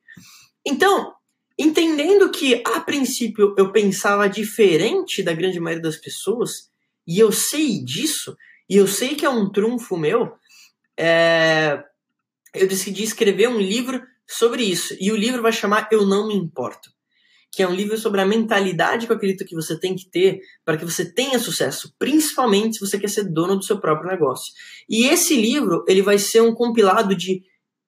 Então, 0.66 1.14
entendendo 1.58 2.32
que 2.32 2.64
a 2.66 2.80
princípio 2.80 3.54
eu 3.58 3.74
pensava 3.74 4.30
diferente 4.30 5.22
da 5.22 5.34
grande 5.34 5.60
maioria 5.60 5.84
das 5.84 5.98
pessoas, 5.98 6.70
e 7.06 7.20
eu 7.20 7.30
sei 7.30 7.84
disso, 7.84 8.38
e 8.70 8.78
eu 8.78 8.88
sei 8.88 9.16
que 9.16 9.26
é 9.26 9.30
um 9.30 9.52
trunfo 9.52 9.98
meu, 9.98 10.32
é, 10.98 11.84
eu 12.54 12.68
decidi 12.68 13.04
escrever 13.04 13.48
um 13.50 13.60
livro 13.60 14.02
sobre 14.28 14.64
isso. 14.64 14.96
E 15.00 15.12
o 15.12 15.16
livro 15.16 15.42
vai 15.42 15.52
chamar 15.52 15.88
Eu 15.92 16.06
Não 16.06 16.28
Me 16.28 16.36
Importo 16.36 16.90
que 17.52 17.64
é 17.64 17.68
um 17.68 17.74
livro 17.74 17.98
sobre 17.98 18.22
a 18.22 18.26
mentalidade 18.26 19.06
que 19.06 19.12
eu 19.12 19.16
acredito 19.16 19.46
que 19.46 19.56
você 19.56 19.78
tem 19.80 19.96
que 19.96 20.10
ter 20.10 20.40
para 20.64 20.78
que 20.78 20.86
você 20.86 21.12
tenha 21.12 21.40
sucesso, 21.40 21.94
principalmente 21.98 22.76
se 22.76 22.80
você 22.80 23.00
quer 23.00 23.10
ser 23.10 23.24
dono 23.24 23.56
do 23.56 23.66
seu 23.66 23.80
próprio 23.80 24.10
negócio. 24.10 24.54
E 24.88 25.08
esse 25.08 25.36
livro, 25.36 25.84
ele 25.88 26.02
vai 26.02 26.18
ser 26.20 26.42
um 26.42 26.54
compilado 26.54 27.16
de 27.16 27.42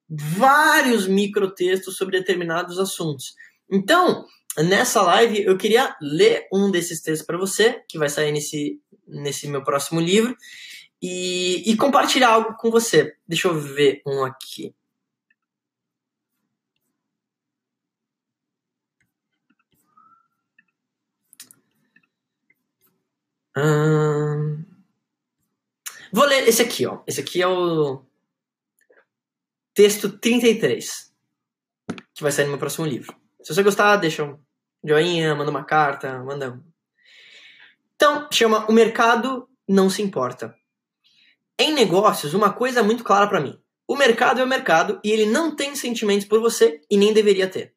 vários 0.09 1.07
microtextos 1.07 1.95
sobre 1.95 2.19
determinados 2.19 2.79
assuntos. 2.79 3.33
Então, 3.71 4.25
nessa 4.57 5.01
live 5.01 5.43
eu 5.43 5.55
queria 5.57 5.95
ler 6.01 6.47
um 6.51 6.71
desses 6.71 7.01
textos 7.01 7.25
para 7.25 7.37
você, 7.37 7.81
que 7.87 7.97
vai 7.99 8.09
sair 8.09 8.31
nesse, 8.31 8.79
nesse 9.07 9.47
meu 9.47 9.63
próximo 9.63 10.01
livro, 10.01 10.35
e, 11.01 11.71
e 11.71 11.77
compartilhar 11.77 12.29
algo 12.29 12.55
com 12.55 12.69
você. 12.69 13.15
Deixa 13.27 13.47
eu 13.47 13.59
ver 13.59 14.01
um 14.05 14.23
aqui. 14.23 14.75
Hum... 23.57 24.63
Vou 26.13 26.25
ler 26.25 26.47
esse 26.47 26.61
aqui, 26.61 26.85
ó. 26.85 27.01
Esse 27.07 27.21
aqui 27.21 27.41
é 27.41 27.47
o 27.47 28.03
texto 29.73 30.09
33, 30.17 31.13
que 32.13 32.21
vai 32.21 32.31
sair 32.31 32.45
no 32.45 32.51
meu 32.51 32.59
próximo 32.59 32.85
livro. 32.85 33.15
Se 33.41 33.53
você 33.53 33.63
gostar, 33.63 33.95
deixa 33.97 34.23
um 34.23 34.37
joinha, 34.83 35.33
manda 35.33 35.49
uma 35.49 35.63
carta, 35.63 36.19
manda. 36.23 36.61
Então, 37.95 38.27
chama 38.31 38.65
O 38.69 38.73
Mercado 38.73 39.47
Não 39.67 39.89
Se 39.89 40.01
Importa. 40.01 40.55
Em 41.61 41.75
negócios, 41.75 42.33
uma 42.33 42.51
coisa 42.51 42.79
é 42.79 42.81
muito 42.81 43.03
clara 43.03 43.27
para 43.27 43.39
mim. 43.39 43.55
O 43.87 43.95
mercado 43.95 44.41
é 44.41 44.43
o 44.43 44.47
mercado 44.47 44.99
e 45.03 45.11
ele 45.11 45.27
não 45.27 45.55
tem 45.55 45.75
sentimentos 45.75 46.25
por 46.25 46.41
você 46.41 46.81
e 46.89 46.97
nem 46.97 47.13
deveria 47.13 47.47
ter. 47.47 47.75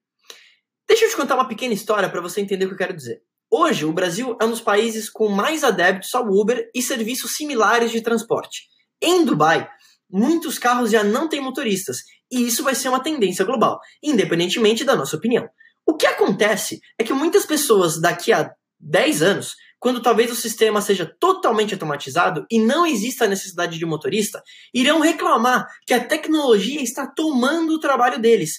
Deixa 0.88 1.04
eu 1.04 1.10
te 1.10 1.16
contar 1.16 1.34
uma 1.34 1.46
pequena 1.46 1.74
história 1.74 2.08
para 2.08 2.22
você 2.22 2.40
entender 2.40 2.64
o 2.64 2.68
que 2.68 2.74
eu 2.76 2.78
quero 2.78 2.96
dizer. 2.96 3.20
Hoje, 3.50 3.84
o 3.84 3.92
Brasil 3.92 4.38
é 4.40 4.44
um 4.46 4.48
dos 4.48 4.62
países 4.62 5.10
com 5.10 5.28
mais 5.28 5.62
adeptos 5.62 6.14
ao 6.14 6.24
Uber 6.26 6.66
e 6.74 6.80
serviços 6.80 7.32
similares 7.32 7.92
de 7.92 8.00
transporte. 8.00 8.62
Em 9.02 9.22
Dubai, 9.22 9.68
muitos 10.10 10.58
carros 10.58 10.90
já 10.90 11.04
não 11.04 11.28
têm 11.28 11.42
motoristas, 11.42 11.98
e 12.32 12.40
isso 12.46 12.62
vai 12.62 12.74
ser 12.74 12.88
uma 12.88 13.02
tendência 13.02 13.44
global, 13.44 13.78
independentemente 14.02 14.82
da 14.82 14.96
nossa 14.96 15.14
opinião. 15.14 15.46
O 15.84 15.94
que 15.94 16.06
acontece 16.06 16.80
é 16.98 17.04
que 17.04 17.12
muitas 17.12 17.44
pessoas 17.44 18.00
daqui 18.00 18.32
a 18.32 18.50
10 18.80 19.22
anos, 19.22 19.54
quando 19.84 20.00
talvez 20.00 20.32
o 20.32 20.34
sistema 20.34 20.80
seja 20.80 21.04
totalmente 21.04 21.74
automatizado 21.74 22.46
e 22.50 22.58
não 22.58 22.86
exista 22.86 23.26
a 23.26 23.28
necessidade 23.28 23.78
de 23.78 23.84
motorista, 23.84 24.42
irão 24.72 24.98
reclamar 24.98 25.68
que 25.86 25.92
a 25.92 26.02
tecnologia 26.02 26.80
está 26.80 27.06
tomando 27.06 27.74
o 27.74 27.78
trabalho 27.78 28.18
deles. 28.18 28.52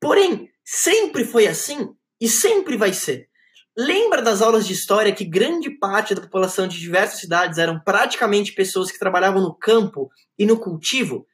Porém, 0.00 0.50
sempre 0.64 1.24
foi 1.24 1.46
assim 1.46 1.88
e 2.20 2.28
sempre 2.28 2.76
vai 2.76 2.92
ser. 2.92 3.28
Lembra 3.78 4.20
das 4.20 4.42
aulas 4.42 4.66
de 4.66 4.72
história 4.72 5.14
que 5.14 5.24
grande 5.24 5.70
parte 5.70 6.16
da 6.16 6.22
população 6.22 6.66
de 6.66 6.80
diversas 6.80 7.20
cidades 7.20 7.58
eram 7.58 7.78
praticamente 7.78 8.52
pessoas 8.52 8.90
que 8.90 8.98
trabalhavam 8.98 9.40
no 9.40 9.56
campo 9.56 10.10
e 10.36 10.44
no 10.44 10.58
cultivo? 10.58 11.28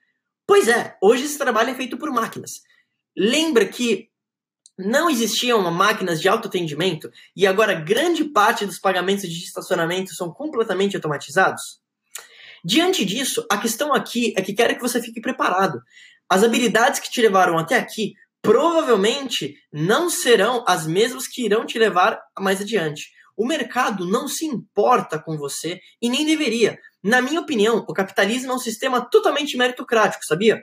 Pois 0.46 0.68
é, 0.68 0.94
hoje 1.02 1.24
esse 1.24 1.38
trabalho 1.38 1.70
é 1.70 1.74
feito 1.74 1.96
por 1.96 2.10
máquinas. 2.10 2.50
Lembra 3.16 3.64
que 3.64 4.07
não 4.78 5.10
existiam 5.10 5.60
máquinas 5.70 6.20
de 6.20 6.28
autoatendimento 6.28 7.10
e 7.34 7.46
agora 7.46 7.74
grande 7.74 8.24
parte 8.24 8.64
dos 8.64 8.78
pagamentos 8.78 9.28
de 9.28 9.44
estacionamento 9.44 10.14
são 10.14 10.30
completamente 10.32 10.94
automatizados? 10.94 11.80
Diante 12.64 13.04
disso, 13.04 13.44
a 13.50 13.58
questão 13.58 13.92
aqui 13.92 14.32
é 14.36 14.42
que 14.42 14.52
quero 14.52 14.74
que 14.74 14.80
você 14.80 15.02
fique 15.02 15.20
preparado. 15.20 15.80
As 16.28 16.44
habilidades 16.44 17.00
que 17.00 17.10
te 17.10 17.20
levaram 17.20 17.58
até 17.58 17.76
aqui 17.76 18.14
provavelmente 18.42 19.56
não 19.72 20.08
serão 20.08 20.64
as 20.66 20.86
mesmas 20.86 21.26
que 21.26 21.44
irão 21.44 21.66
te 21.66 21.78
levar 21.78 22.20
mais 22.38 22.60
adiante. 22.60 23.10
O 23.36 23.46
mercado 23.46 24.06
não 24.06 24.26
se 24.26 24.44
importa 24.44 25.18
com 25.18 25.36
você 25.36 25.80
e 26.02 26.08
nem 26.08 26.26
deveria. 26.26 26.78
Na 27.02 27.22
minha 27.22 27.40
opinião, 27.40 27.84
o 27.88 27.92
capitalismo 27.92 28.52
é 28.52 28.54
um 28.54 28.58
sistema 28.58 29.00
totalmente 29.00 29.56
meritocrático, 29.56 30.24
sabia? 30.24 30.62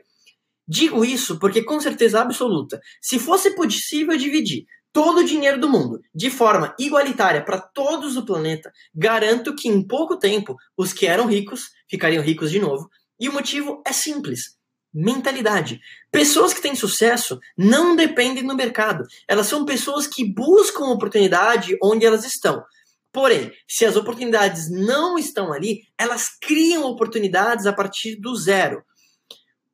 Digo 0.67 1.05
isso 1.05 1.37
porque, 1.39 1.63
com 1.63 1.79
certeza 1.79 2.21
absoluta, 2.21 2.79
se 3.01 3.19
fosse 3.19 3.55
possível 3.55 4.17
dividir 4.17 4.65
todo 4.91 5.19
o 5.19 5.25
dinheiro 5.25 5.59
do 5.59 5.69
mundo 5.69 5.99
de 6.13 6.29
forma 6.29 6.73
igualitária 6.79 7.43
para 7.43 7.59
todos 7.59 8.15
do 8.15 8.25
planeta, 8.25 8.71
garanto 8.93 9.53
que 9.53 9.67
em 9.67 9.85
pouco 9.85 10.17
tempo 10.17 10.55
os 10.77 10.93
que 10.93 11.05
eram 11.05 11.27
ricos 11.27 11.69
ficariam 11.89 12.23
ricos 12.23 12.49
de 12.49 12.59
novo. 12.59 12.89
E 13.19 13.29
o 13.29 13.33
motivo 13.33 13.81
é 13.85 13.93
simples 13.93 14.55
mentalidade. 14.95 15.81
Pessoas 16.09 16.53
que 16.53 16.61
têm 16.61 16.73
sucesso 16.73 17.37
não 17.57 17.97
dependem 17.97 18.47
do 18.47 18.55
mercado. 18.55 19.03
Elas 19.27 19.47
são 19.47 19.65
pessoas 19.65 20.07
que 20.07 20.33
buscam 20.33 20.85
oportunidade 20.85 21.77
onde 21.83 22.05
elas 22.05 22.25
estão. 22.25 22.63
Porém, 23.11 23.51
se 23.67 23.85
as 23.85 23.97
oportunidades 23.97 24.69
não 24.71 25.17
estão 25.17 25.51
ali, 25.51 25.81
elas 25.97 26.29
criam 26.41 26.83
oportunidades 26.83 27.65
a 27.65 27.73
partir 27.73 28.15
do 28.15 28.35
zero. 28.35 28.83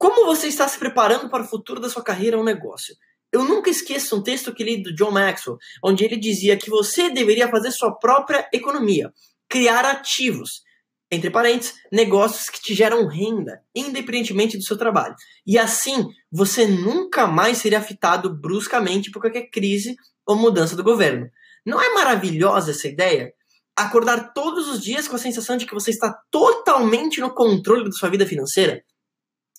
Como 0.02 0.26
você 0.26 0.48
está 0.48 0.68
se 0.68 0.80
preparando 0.80 1.30
para 1.30 1.44
o 1.44 1.48
futuro 1.48 1.80
da 1.80 1.88
sua 1.88 2.04
carreira 2.04 2.36
ou 2.36 2.44
negócio? 2.44 2.96
Eu 3.32 3.46
nunca 3.46 3.70
esqueço 3.70 4.16
um 4.16 4.24
texto 4.24 4.52
que 4.52 4.64
li 4.64 4.82
do 4.82 4.96
John 4.96 5.12
Maxwell, 5.12 5.60
onde 5.86 6.04
ele 6.04 6.18
dizia 6.18 6.58
que 6.58 6.72
você 6.72 7.12
deveria 7.12 7.48
fazer 7.48 7.70
sua 7.70 7.92
própria 7.92 8.50
economia, 8.52 9.14
criar 9.48 9.86
ativos 9.86 10.64
entre 11.12 11.30
parênteses, 11.30 11.76
negócios 11.92 12.50
que 12.50 12.60
te 12.60 12.74
geram 12.74 13.08
renda, 13.08 13.62
independentemente 13.76 14.58
do 14.58 14.64
seu 14.64 14.76
trabalho. 14.76 15.14
E 15.46 15.60
assim, 15.60 16.08
você 16.32 16.66
nunca 16.66 17.28
mais 17.28 17.60
seria 17.60 17.78
afetado 17.78 18.36
bruscamente 18.36 19.12
por 19.12 19.22
qualquer 19.22 19.52
crise 19.52 19.96
ou 20.26 20.36
mudança 20.36 20.76
do 20.76 20.84
governo. 20.84 21.30
Não 21.64 21.80
é 21.80 21.94
maravilhosa 21.94 22.72
essa 22.72 22.88
ideia? 22.88 23.32
acordar 23.74 24.34
todos 24.34 24.68
os 24.68 24.82
dias 24.82 25.08
com 25.08 25.16
a 25.16 25.20
sensação 25.20 25.58
de 25.58 25.66
que 25.66 25.74
você 25.74 25.92
está 25.92 26.14
totalmente 26.30 27.22
no 27.22 27.34
controle 27.34 27.86
da 27.86 27.92
sua 27.92 28.10
vida 28.10 28.28
financeira, 28.28 28.84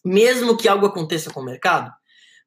mesmo 0.05 0.57
que 0.57 0.69
algo 0.69 0.87
aconteça 0.87 1.31
com 1.31 1.41
o 1.41 1.45
mercado? 1.45 1.91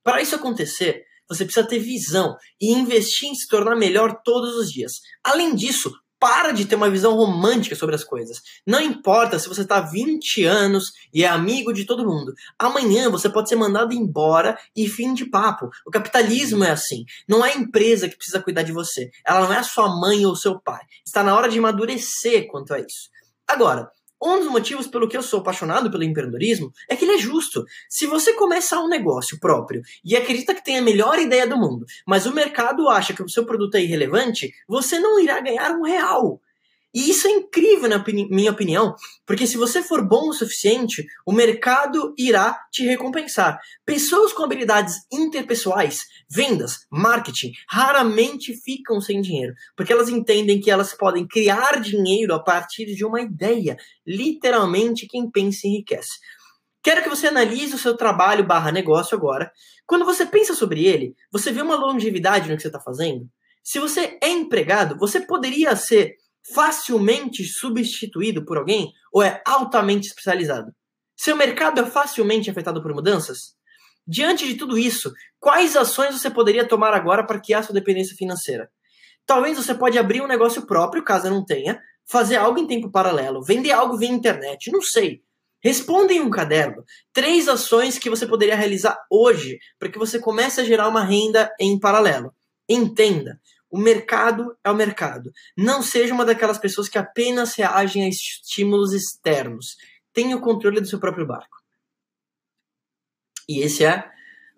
Para 0.04 0.22
isso 0.22 0.36
acontecer, 0.36 1.04
você 1.28 1.44
precisa 1.44 1.68
ter 1.68 1.80
visão 1.80 2.36
e 2.62 2.72
investir 2.72 3.30
em 3.30 3.36
se 3.36 3.48
tornar 3.48 3.76
melhor 3.76 4.22
todos 4.24 4.56
os 4.56 4.70
dias. 4.70 4.94
Além 5.24 5.56
disso, 5.56 5.92
para 6.20 6.52
de 6.52 6.66
ter 6.66 6.76
uma 6.76 6.90
visão 6.90 7.16
romântica 7.16 7.76
sobre 7.76 7.96
as 7.96 8.04
coisas. 8.04 8.42
Não 8.66 8.80
importa 8.80 9.38
se 9.38 9.48
você 9.48 9.62
está 9.62 9.82
20 9.82 10.44
anos 10.44 10.86
e 11.14 11.24
é 11.24 11.28
amigo 11.28 11.74
de 11.74 11.86
todo 11.86 12.06
mundo. 12.06 12.34
Amanhã 12.58 13.10
você 13.10 13.30
pode 13.30 13.50
ser 13.50 13.56
mandado 13.56 13.94
embora 13.94 14.58
e 14.76 14.88
fim 14.88 15.14
de 15.14 15.26
papo. 15.26 15.70
O 15.86 15.92
capitalismo 15.92 16.64
é 16.64 16.72
assim. 16.72 17.04
Não 17.28 17.46
é 17.46 17.52
a 17.52 17.58
empresa 17.58 18.08
que 18.08 18.16
precisa 18.16 18.42
cuidar 18.42 18.64
de 18.64 18.72
você. 18.72 19.10
Ela 19.26 19.42
não 19.42 19.54
é 19.54 19.58
a 19.58 19.64
sua 19.64 19.90
mãe 20.00 20.26
ou 20.26 20.36
seu 20.36 20.60
pai. 20.60 20.82
Está 21.06 21.24
na 21.24 21.36
hora 21.36 21.50
de 21.50 21.60
amadurecer 21.60 22.48
quanto 22.48 22.74
a 22.74 22.80
isso. 22.80 23.10
Agora, 23.48 23.92
um 24.25 24.39
dos 24.39 24.48
motivos 24.48 24.88
pelo 24.88 25.08
que 25.08 25.15
eu 25.15 25.22
sou 25.22 25.39
apaixonado 25.39 25.91
pelo 25.91 26.03
empreendedorismo 26.03 26.72
é 26.89 26.96
que 26.96 27.05
ele 27.05 27.13
é 27.13 27.17
justo. 27.17 27.63
Se 27.89 28.08
você 28.08 28.34
começar 28.34 28.82
um 28.82 28.88
negócio 28.88 29.39
próprio 29.39 29.82
e 30.03 30.15
acredita 30.15 30.55
que 30.55 30.63
tem 30.63 30.77
a 30.77 30.82
melhor 30.82 31.20
ideia 31.20 31.46
do 31.46 31.58
mundo, 31.58 31.86
mas 32.05 32.25
o 32.25 32.34
mercado 32.34 32.89
acha 32.89 33.13
que 33.13 33.24
o 33.24 33.29
seu 33.29 33.46
produto 33.46 33.75
é 33.75 33.82
irrelevante, 33.82 34.53
você 34.67 35.00
não 35.00 35.20
irá 35.20 35.39
ganhar 35.39 35.72
um 35.72 35.84
real. 35.84 36.41
E 36.96 37.10
isso 37.10 37.28
é 37.28 37.32
incrível, 37.32 37.90
na 37.90 38.02
minha 38.30 38.52
opinião, 38.52 38.96
porque 39.25 39.46
se 39.46 39.58
você 39.58 39.84
for 39.84 40.08
bom 40.08 40.30
o 40.30 40.34
suficiente, 40.34 41.06
o 41.25 41.34
mercado 41.34 42.14
irá 42.18 42.58
te 42.72 42.86
recompensar. 42.86 43.60
Pessoas 43.86 44.32
com 44.32 44.44
habilidades 44.44 44.96
interpessoais, 45.12 46.00
vendas, 46.32 46.86
marketing, 46.90 47.52
raramente 47.70 48.56
ficam 48.64 49.02
sem 49.02 49.20
dinheiro, 49.20 49.54
porque 49.75 49.92
elas 49.92 50.08
entendem 50.08 50.62
que 50.62 50.72
elas 50.72 50.94
podem 50.94 51.28
criar 51.28 51.82
dinheiro 51.82 52.34
a 52.34 52.42
partir 52.42 52.86
de 52.86 53.04
uma 53.04 53.20
ideia. 53.20 53.75
Literalmente, 54.08 55.06
quem 55.06 55.30
pensa 55.30 55.68
enriquece. 55.68 56.18
Quero 56.82 57.04
que 57.04 57.10
você 57.10 57.28
analise 57.28 57.75
o 57.75 57.80
seu 57.80 57.98
trabalho 57.98 58.46
barra 58.46 58.72
negócio 58.72 59.18
agora. 59.18 59.52
Quando 59.86 60.06
você 60.06 60.25
pensa 60.25 60.56
sobre 60.56 60.86
ele, 60.86 61.14
você 61.30 61.52
vê 61.52 61.62
uma 61.62 61.75
longevidade 61.75 62.50
no 62.50 62.56
que 62.56 62.62
você 62.62 62.70
está 62.70 62.80
fazendo? 62.80 63.28
Se 63.62 63.80
você 63.80 64.18
é 64.22 64.30
empregado, 64.30 64.96
você 64.98 65.20
poderia 65.20 65.75
ser 65.75 66.16
facilmente 66.54 67.44
substituído 67.44 68.46
por 68.46 68.58
alguém 68.58 68.92
ou 69.12 69.24
é 69.24 69.42
altamente 69.46 70.08
especializado? 70.08 70.72
Seu 71.16 71.36
mercado 71.36 71.82
é 71.82 71.86
facilmente 71.86 72.50
afetado 72.50 72.82
por 72.82 72.94
mudanças? 72.94 73.56
Diante 74.08 74.46
de 74.46 74.56
tudo 74.56 74.78
isso, 74.78 75.12
quais 75.40 75.75
ações 75.75 76.14
você 76.14 76.30
poderia 76.30 76.68
tomar 76.68 76.94
agora 76.94 77.25
para 77.25 77.40
criar 77.40 77.64
sua 77.64 77.74
dependência 77.74 78.16
financeira? 78.16 78.70
Talvez 79.25 79.58
você 79.58 79.74
pode 79.74 79.98
abrir 79.98 80.22
um 80.22 80.28
negócio 80.28 80.68
próprio, 80.68 81.04
caso 81.04 81.30
não 81.30 81.44
tenha, 81.44 81.82
fazer 82.06 82.36
algo 82.36 82.60
em 82.60 82.68
tempo 82.68 82.92
paralelo, 82.92 83.44
vender 83.44 83.72
algo 83.72 83.98
via 83.98 84.10
internet, 84.10 84.72
não 84.72 84.82
sei. 84.82 85.24
Responda 85.64 86.14
em 86.14 86.22
um 86.22 86.30
caderno 86.30 86.84
três 87.12 87.48
ações 87.48 87.98
que 87.98 88.10
você 88.10 88.28
poderia 88.28 88.56
realizar 88.56 89.04
hoje 89.10 89.58
para 89.80 89.90
que 89.90 89.98
você 89.98 90.20
comece 90.20 90.62
a 90.62 90.64
gerar 90.64 90.88
uma 90.88 91.04
renda 91.04 91.52
em 91.60 91.80
paralelo. 91.80 92.32
Entenda, 92.70 93.40
o 93.75 93.77
mercado 93.77 94.55
é 94.63 94.72
o 94.72 94.75
mercado. 94.75 95.34
Não 95.58 95.82
seja 95.82 96.13
uma 96.13 96.24
daquelas 96.24 96.58
pessoas 96.58 96.88
que 96.88 96.98
apenas 96.98 97.55
reagem 97.55 98.05
a 98.05 98.08
estímulos 98.08 98.94
externos. 98.94 99.75
Tenha 100.13 100.38
o 100.38 100.39
controle 100.39 100.79
do 100.79 100.88
seu 100.88 100.98
próprio 100.98 101.27
barco. 101.27 101.58
E 103.50 103.60
esse 103.60 103.84
é 103.84 104.10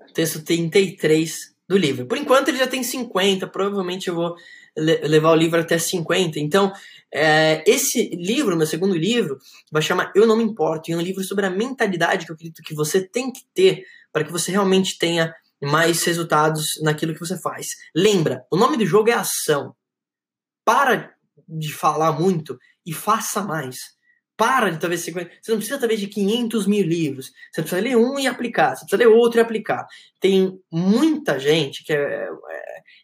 o 0.07 0.13
texto 0.13 0.43
33 0.43 1.55
do 1.67 1.75
livro. 1.75 2.05
Por 2.05 2.15
enquanto 2.15 2.49
ele 2.49 2.59
já 2.59 2.67
tem 2.67 2.83
50, 2.83 3.47
provavelmente 3.47 4.07
eu 4.07 4.13
vou 4.13 4.35
levar 4.77 5.31
o 5.31 5.35
livro 5.35 5.59
até 5.59 5.79
50. 5.79 6.39
Então, 6.39 6.71
é, 7.11 7.63
esse 7.65 8.09
livro, 8.09 8.55
meu 8.55 8.67
segundo 8.67 8.95
livro, 8.95 9.39
vai 9.71 9.81
chamar 9.81 10.11
Eu 10.15 10.27
Não 10.27 10.37
Me 10.37 10.43
Importo. 10.43 10.91
E 10.91 10.93
é 10.93 10.95
um 10.95 11.01
livro 11.01 11.23
sobre 11.23 11.47
a 11.47 11.49
mentalidade 11.49 12.23
que 12.23 12.31
eu 12.31 12.35
acredito 12.35 12.61
que 12.61 12.75
você 12.75 13.01
tem 13.01 13.33
que 13.33 13.41
ter 13.51 13.83
para 14.11 14.23
que 14.23 14.31
você 14.31 14.51
realmente 14.51 14.95
tenha 14.99 15.33
mais 15.61 16.03
resultados 16.03 16.79
naquilo 16.81 17.13
que 17.13 17.19
você 17.19 17.39
faz. 17.39 17.67
Lembra, 17.95 18.45
o 18.51 18.57
nome 18.57 18.77
do 18.77 18.85
jogo 18.85 19.09
é 19.09 19.13
ação. 19.13 19.75
Para 20.65 21.15
de 21.47 21.73
falar 21.73 22.11
muito 22.11 22.57
e 22.85 22.93
faça 22.93 23.41
mais. 23.41 23.77
Para 24.35 24.69
de 24.69 24.79
talvez 24.79 25.01
50. 25.01 25.31
Você 25.41 25.51
não 25.51 25.57
precisa 25.57 25.79
talvez 25.79 25.99
de 25.99 26.07
500 26.07 26.67
mil 26.67 26.85
livros. 26.85 27.31
Você 27.51 27.61
precisa 27.61 27.81
ler 27.81 27.97
um 27.97 28.19
e 28.19 28.27
aplicar. 28.27 28.75
Você 28.75 28.85
precisa 28.85 28.97
ler 28.97 29.07
outro 29.07 29.39
e 29.39 29.41
aplicar. 29.41 29.87
Tem 30.19 30.59
muita 30.71 31.39
gente 31.39 31.83
que 31.83 31.91
é, 31.91 32.27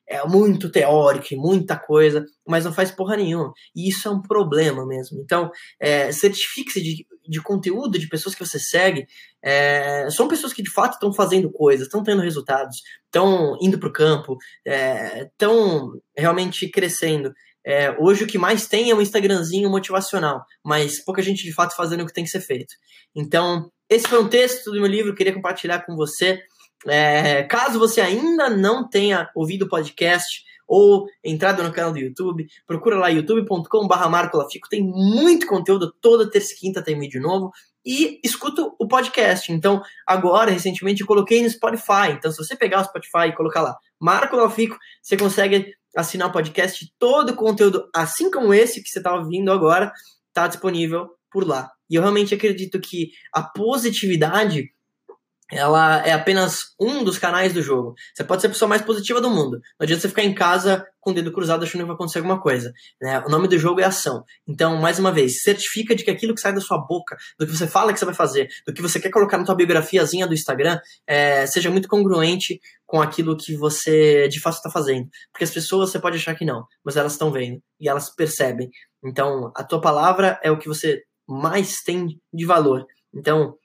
é, 0.08 0.18
é 0.18 0.28
muito 0.28 0.70
teórico 0.70 1.34
e 1.34 1.38
muita 1.38 1.76
coisa, 1.76 2.24
mas 2.48 2.66
não 2.66 2.74
faz 2.74 2.92
porra 2.92 3.18
nenhuma. 3.18 3.52
E 3.76 3.90
isso 3.90 4.08
é 4.08 4.12
um 4.12 4.22
problema 4.22 4.86
mesmo. 4.86 5.20
Então, 5.22 5.50
é, 5.80 6.12
certifique-se 6.12 6.84
de 6.84 7.08
de 7.28 7.42
conteúdo 7.42 7.98
de 7.98 8.08
pessoas 8.08 8.36
que 8.36 8.46
você 8.46 8.60
segue 8.60 9.08
é, 9.42 10.10
são 10.10 10.28
pessoas 10.28 10.54
que 10.54 10.64
de 10.64 10.72
fato 10.72 10.94
estão 10.94 11.14
fazendo 11.14 11.52
coisas, 11.52 11.88
estão 11.88 12.04
tendo 12.04 12.22
resultados, 12.22 12.78
estão 13.06 13.58
indo 13.62 13.80
para 13.80 13.90
o 13.90 13.94
campo, 13.94 14.38
estão 14.66 15.94
é, 16.16 16.22
realmente 16.22 16.70
crescendo. 16.70 17.34
É, 17.66 17.96
hoje 17.98 18.24
o 18.24 18.28
que 18.28 18.38
mais 18.38 18.68
tem 18.68 18.90
é 18.90 18.96
um 18.96 19.02
Instagramzinho 19.02 19.70
motivacional, 19.70 20.44
mas 20.64 21.04
pouca 21.04 21.22
gente 21.22 21.44
de 21.44 21.54
fato 21.54 21.76
fazendo 21.76 22.04
o 22.04 22.06
que 22.06 22.14
tem 22.14 22.26
que 22.26 22.30
ser 22.30 22.42
feito. 22.42 22.74
Então, 23.16 23.72
esse 23.90 24.08
foi 24.08 24.22
um 24.22 24.28
texto 24.28 24.72
do 24.72 24.80
meu 24.80 24.88
livro, 24.88 25.16
queria 25.16 25.34
compartilhar 25.34 25.86
com 25.86 25.96
você. 25.96 26.42
É, 26.86 27.44
caso 27.44 27.80
você 27.80 28.02
ainda 28.02 28.50
não 28.50 28.90
tenha 28.90 29.30
ouvido 29.34 29.64
o 29.64 29.70
podcast, 29.70 30.44
ou 30.76 31.06
entrada 31.24 31.62
no 31.62 31.72
canal 31.72 31.92
do 31.92 32.00
YouTube, 32.00 32.48
procura 32.66 32.98
lá 32.98 33.08
youtube.com.br 33.08 33.94
tem 34.68 34.82
muito 34.82 35.46
conteúdo, 35.46 35.94
toda 36.02 36.32
terça 36.32 36.52
e 36.54 36.58
quinta 36.58 36.82
tem 36.82 37.00
vídeo 37.00 37.22
novo, 37.22 37.52
e 37.86 38.20
escuta 38.24 38.64
o 38.80 38.88
podcast. 38.88 39.52
Então, 39.54 39.84
agora, 40.08 40.50
recentemente, 40.50 41.02
eu 41.02 41.08
coloquei 41.08 41.44
no 41.44 41.50
Spotify, 41.50 42.10
então 42.18 42.32
se 42.32 42.44
você 42.44 42.56
pegar 42.56 42.82
o 42.82 42.86
Spotify 42.86 43.28
e 43.28 43.36
colocar 43.36 43.62
lá 43.62 43.78
Marco 44.00 44.36
Lafico, 44.36 44.76
você 45.00 45.16
consegue 45.16 45.76
assinar 45.96 46.30
o 46.30 46.32
podcast, 46.32 46.92
todo 46.98 47.34
o 47.34 47.36
conteúdo, 47.36 47.88
assim 47.96 48.32
como 48.32 48.52
esse 48.52 48.82
que 48.82 48.90
você 48.90 48.98
está 48.98 49.14
ouvindo 49.14 49.52
agora, 49.52 49.94
está 50.30 50.48
disponível 50.48 51.08
por 51.32 51.48
lá. 51.48 51.70
E 51.88 51.94
eu 51.94 52.02
realmente 52.02 52.34
acredito 52.34 52.82
que 52.82 53.12
a 53.32 53.44
positividade 53.44 54.73
ela 55.58 56.06
é 56.06 56.12
apenas 56.12 56.60
um 56.80 57.04
dos 57.04 57.18
canais 57.18 57.54
do 57.54 57.62
jogo. 57.62 57.94
Você 58.14 58.24
pode 58.24 58.42
ser 58.42 58.48
a 58.48 58.52
pessoa 58.52 58.70
mais 58.70 58.82
positiva 58.82 59.22
do 59.22 59.30
mundo. 59.30 59.60
Não 59.80 59.84
adianta 59.84 60.02
você 60.02 60.10
ficar 60.10 60.24
em 60.24 60.34
casa 60.34 60.86
com 61.00 61.12
o 61.12 61.14
dedo 61.14 61.32
cruzado 61.32 61.64
achando 61.64 61.82
que 61.82 61.88
vai 61.88 61.96
acontecer 61.96 62.20
alguma 62.20 62.42
coisa. 62.42 62.72
Né? 63.02 63.20
O 63.26 63.30
nome 63.30 63.48
do 63.48 63.58
jogo 63.58 63.82
é 63.82 63.84
ação. 63.84 64.24
Então, 64.48 64.78
mais 64.78 65.00
uma 65.00 65.12
vez, 65.12 65.42
certifica 65.42 65.96
de 65.96 66.04
que 66.04 66.12
aquilo 66.12 66.34
que 66.34 66.42
sai 66.42 66.54
da 66.54 66.62
sua 66.62 66.78
boca, 66.78 67.18
do 67.38 67.46
que 67.46 67.56
você 67.56 67.68
fala 67.68 67.92
que 67.94 68.00
você 68.00 68.06
vai 68.06 68.14
fazer, 68.14 68.48
do 68.66 68.74
que 68.74 68.82
você 68.82 69.00
quer 69.00 69.10
colocar 69.10 69.38
na 69.38 69.46
sua 69.46 69.56
biografiazinha 69.56 70.26
do 70.26 70.34
Instagram, 70.34 70.80
é, 71.06 71.46
seja 71.46 71.70
muito 71.70 71.88
congruente 71.88 72.60
com 72.86 73.02
aquilo 73.02 73.36
que 73.38 73.56
você 73.56 74.28
de 74.28 74.40
fato 74.40 74.56
está 74.56 74.70
fazendo. 74.70 75.08
Porque 75.32 75.44
as 75.44 75.52
pessoas 75.52 75.92
você 75.92 76.00
pode 76.00 76.18
achar 76.18 76.36
que 76.36 76.46
não, 76.46 76.66
mas 76.84 76.96
elas 76.96 77.14
estão 77.14 77.32
vendo 77.32 77.62
e 77.80 77.90
elas 77.90 78.14
percebem. 78.14 78.70
Então, 79.04 79.52
a 79.56 79.64
tua 79.64 79.82
palavra 79.82 80.40
é 80.42 80.50
o 80.50 80.58
que 80.58 80.68
você 80.68 81.02
mais 81.28 81.82
tem 81.82 82.08
de 82.34 82.46
valor. 82.46 82.86
Então, 83.14 83.56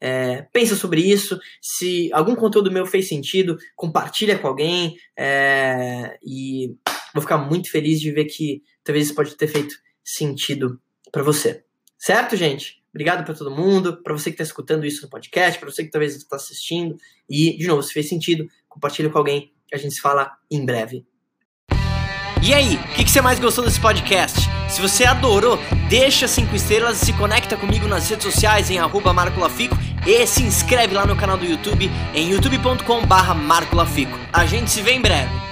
é, 0.00 0.42
pensa 0.52 0.76
sobre 0.76 1.00
isso. 1.00 1.38
Se 1.60 2.10
algum 2.12 2.34
conteúdo 2.34 2.70
meu 2.70 2.86
fez 2.86 3.08
sentido, 3.08 3.56
compartilha 3.74 4.38
com 4.38 4.46
alguém. 4.46 4.96
É, 5.16 6.18
e 6.24 6.74
vou 7.14 7.22
ficar 7.22 7.38
muito 7.38 7.70
feliz 7.70 8.00
de 8.00 8.10
ver 8.10 8.26
que 8.26 8.62
talvez 8.84 9.06
isso 9.06 9.14
pode 9.14 9.34
ter 9.36 9.48
feito 9.48 9.74
sentido 10.04 10.80
para 11.10 11.22
você. 11.22 11.64
Certo, 11.98 12.36
gente? 12.36 12.78
Obrigado 12.90 13.24
para 13.24 13.34
todo 13.34 13.50
mundo, 13.50 14.02
para 14.02 14.12
você 14.12 14.30
que 14.30 14.34
está 14.34 14.44
escutando 14.44 14.86
isso 14.86 15.02
no 15.02 15.10
podcast, 15.10 15.58
para 15.58 15.70
você 15.70 15.84
que 15.84 15.90
talvez 15.90 16.16
está 16.16 16.36
assistindo. 16.36 16.96
E, 17.28 17.56
de 17.56 17.66
novo, 17.66 17.82
se 17.82 17.92
fez 17.92 18.08
sentido, 18.08 18.48
compartilha 18.68 19.10
com 19.10 19.18
alguém. 19.18 19.52
A 19.72 19.76
gente 19.76 19.94
se 19.94 20.00
fala 20.00 20.32
em 20.50 20.64
breve. 20.64 21.04
E 22.42 22.54
aí, 22.54 22.76
o 22.76 22.94
que, 22.94 23.04
que, 23.04 23.10
você 23.10 23.20
mais 23.20 23.38
gostou 23.40 23.64
desse 23.64 23.80
podcast? 23.80 24.38
Se 24.70 24.80
você 24.80 25.04
adorou, 25.04 25.58
deixa 25.88 26.28
cinco 26.28 26.54
estrelas 26.54 27.02
e 27.02 27.06
se 27.06 27.12
conecta 27.12 27.56
comigo 27.56 27.86
nas 27.86 28.08
redes 28.08 28.24
sociais 28.24 28.70
em 28.70 28.78
arroba 28.78 29.12
Marco 29.12 29.40
Lafico 29.40 29.76
e 30.06 30.26
se 30.26 30.42
inscreve 30.42 30.94
lá 30.94 31.06
no 31.06 31.16
canal 31.16 31.36
do 31.36 31.44
YouTube 31.44 31.90
em 32.14 32.30
youtube.com 32.30 33.06
barra 33.06 33.34
Marco 33.34 33.76
Lafico. 33.76 34.18
A 34.32 34.46
gente 34.46 34.70
se 34.70 34.82
vê 34.82 34.92
em 34.92 35.00
breve. 35.00 35.47